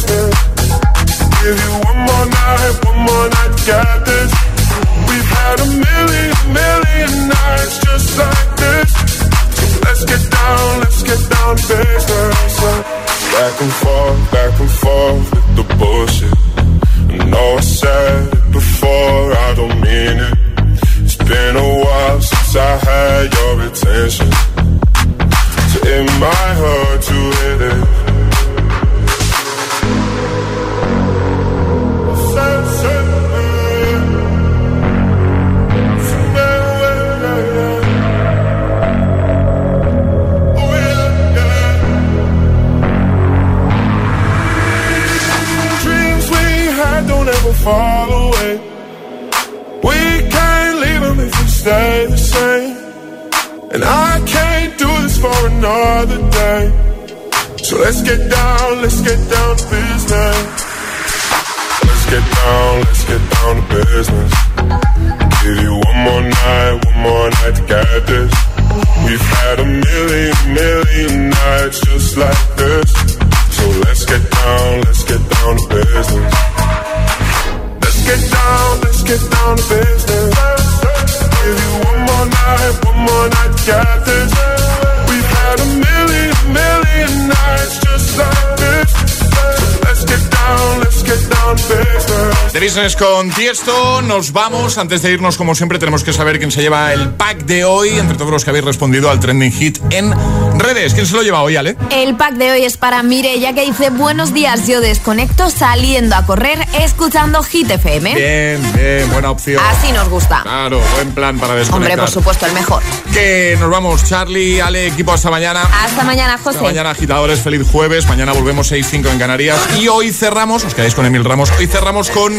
Business. 92.71 92.81
The 92.81 92.81
Business 92.81 92.95
con 92.95 93.29
Tiesto, 93.31 94.01
nos 94.01 94.31
vamos. 94.31 94.77
Antes 94.77 95.01
de 95.01 95.11
irnos, 95.11 95.37
como 95.37 95.55
siempre, 95.55 95.77
tenemos 95.77 96.03
que 96.03 96.13
saber 96.13 96.39
quién 96.39 96.51
se 96.51 96.61
lleva 96.61 96.93
el 96.93 97.09
pack 97.09 97.43
de 97.43 97.65
hoy, 97.65 97.89
entre 97.89 98.15
todos 98.17 98.31
los 98.31 98.43
que 98.43 98.49
habéis 98.49 98.65
respondido 98.65 99.09
al 99.09 99.19
trending 99.19 99.51
hit 99.51 99.79
en 99.89 100.13
redes. 100.57 100.93
¿Quién 100.93 101.05
se 101.05 101.15
lo 101.15 101.21
lleva 101.21 101.41
hoy, 101.41 101.57
Ale? 101.57 101.75
El 101.89 102.15
pack 102.15 102.35
de 102.35 102.51
hoy 102.51 102.63
es 102.63 102.77
para 102.77 103.03
Mireya 103.03 103.53
que 103.53 103.65
dice 103.65 103.89
buenos 103.89 104.33
días, 104.33 104.67
yo 104.67 104.79
desconecto 104.79 105.49
saliendo 105.49 106.15
a 106.15 106.25
correr 106.25 106.65
escuchando 106.79 107.43
Hit 107.43 107.71
FM. 107.71 108.15
Bien, 108.15 108.73
bien, 108.73 109.11
buena 109.11 109.31
opción. 109.31 109.61
Así 109.67 109.91
nos 109.91 110.07
gusta. 110.07 110.41
Claro, 110.43 110.79
buen 110.95 111.11
plan 111.11 111.39
para 111.39 111.55
desconectar. 111.55 111.91
Hombre, 111.91 111.97
por 111.97 112.09
supuesto, 112.09 112.45
el 112.45 112.53
mejor. 112.53 112.81
Que 113.11 113.57
nos 113.59 113.69
vamos, 113.69 114.03
Charlie, 114.05 114.61
Ale, 114.61 114.87
equipo, 114.87 115.11
hasta 115.11 115.29
mañana. 115.29 115.63
Hasta 115.83 116.03
mañana, 116.03 116.37
José. 116.37 116.57
Hasta 116.57 116.63
mañana, 116.63 116.91
agitadores, 116.91 117.41
feliz 117.41 117.67
jueves. 117.69 118.07
Mañana 118.07 118.31
volvemos 118.33 118.71
6-5 118.71 119.11
en 119.11 119.19
Canarias. 119.19 119.59
Y 119.79 119.87
hoy 119.87 120.11
cerramos, 120.11 120.63
os 120.63 120.73
quedáis 120.73 120.95
con 120.95 121.05
Emil 121.05 121.25
Ramos, 121.25 121.51
hoy 121.57 121.67
cerramos 121.67 122.09
con 122.09 122.33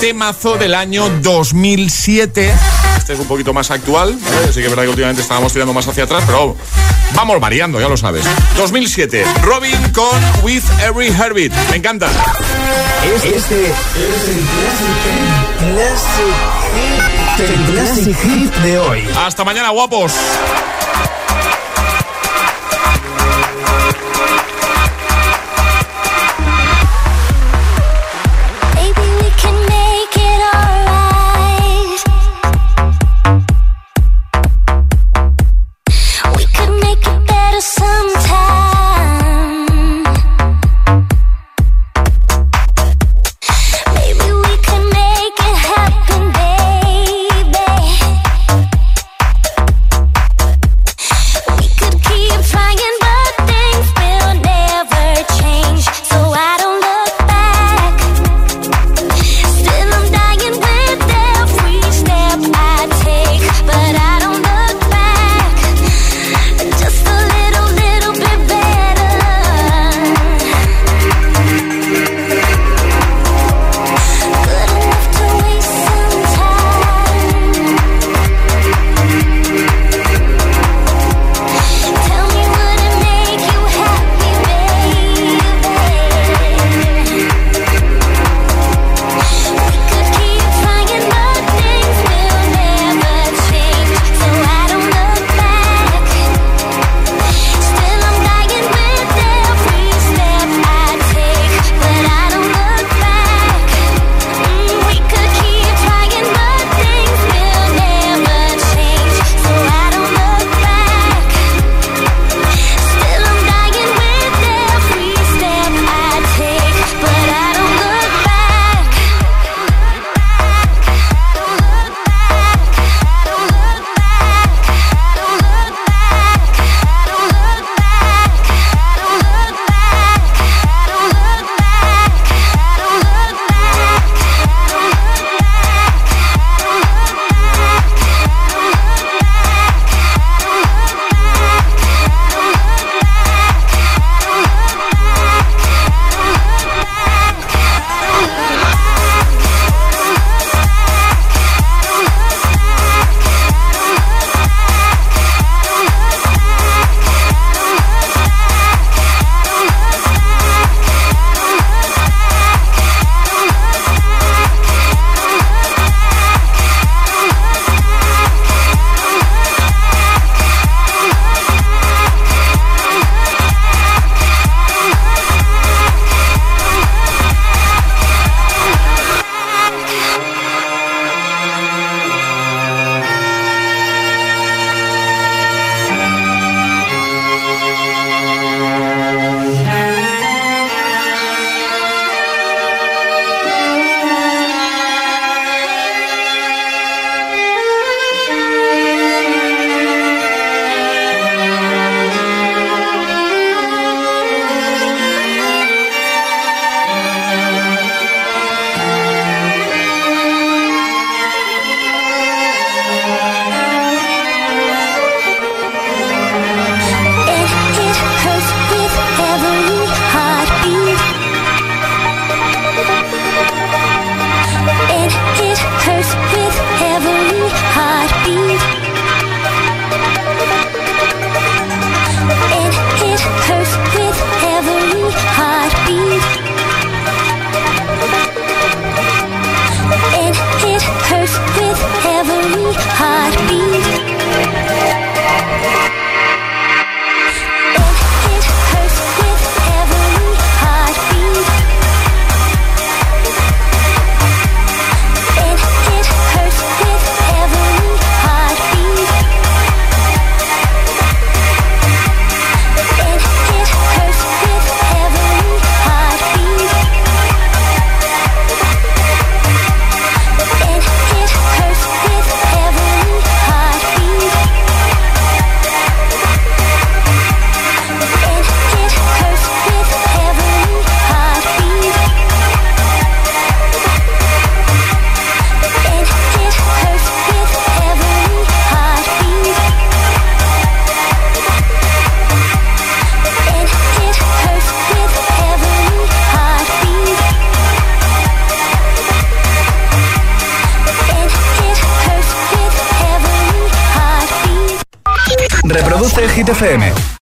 temazo 0.00 0.56
del 0.56 0.74
año 0.74 1.08
2007. 1.22 2.52
Este 2.98 3.12
es 3.14 3.18
un 3.18 3.26
poquito 3.26 3.52
más 3.52 3.70
actual, 3.70 4.18
¿vale? 4.20 4.48
Así 4.48 4.60
que 4.60 4.64
es 4.66 4.70
verdad 4.70 4.84
que 4.84 4.90
últimamente 4.90 5.22
estábamos 5.22 5.52
tirando 5.52 5.72
más 5.72 5.86
hacia 5.86 6.04
atrás, 6.04 6.24
pero 6.26 6.56
vamos 7.14 7.40
variando, 7.40 7.80
ya 7.80 7.88
lo 7.88 7.96
sabes. 7.96 8.24
2007, 8.56 9.24
Robin 9.42 9.92
con 9.92 10.20
With 10.42 10.62
Every 10.84 11.08
Herbit. 11.08 11.52
Me 11.70 11.76
encanta. 11.76 12.08
Este 13.14 13.36
es 13.36 13.50
el 13.50 13.72
Classic, 15.74 16.34
el 17.38 17.72
classic 17.72 18.16
Hit 18.22 18.54
de 18.56 18.78
hoy. 18.78 19.08
Hasta 19.16 19.44
mañana, 19.44 19.70
guapos. 19.70 20.12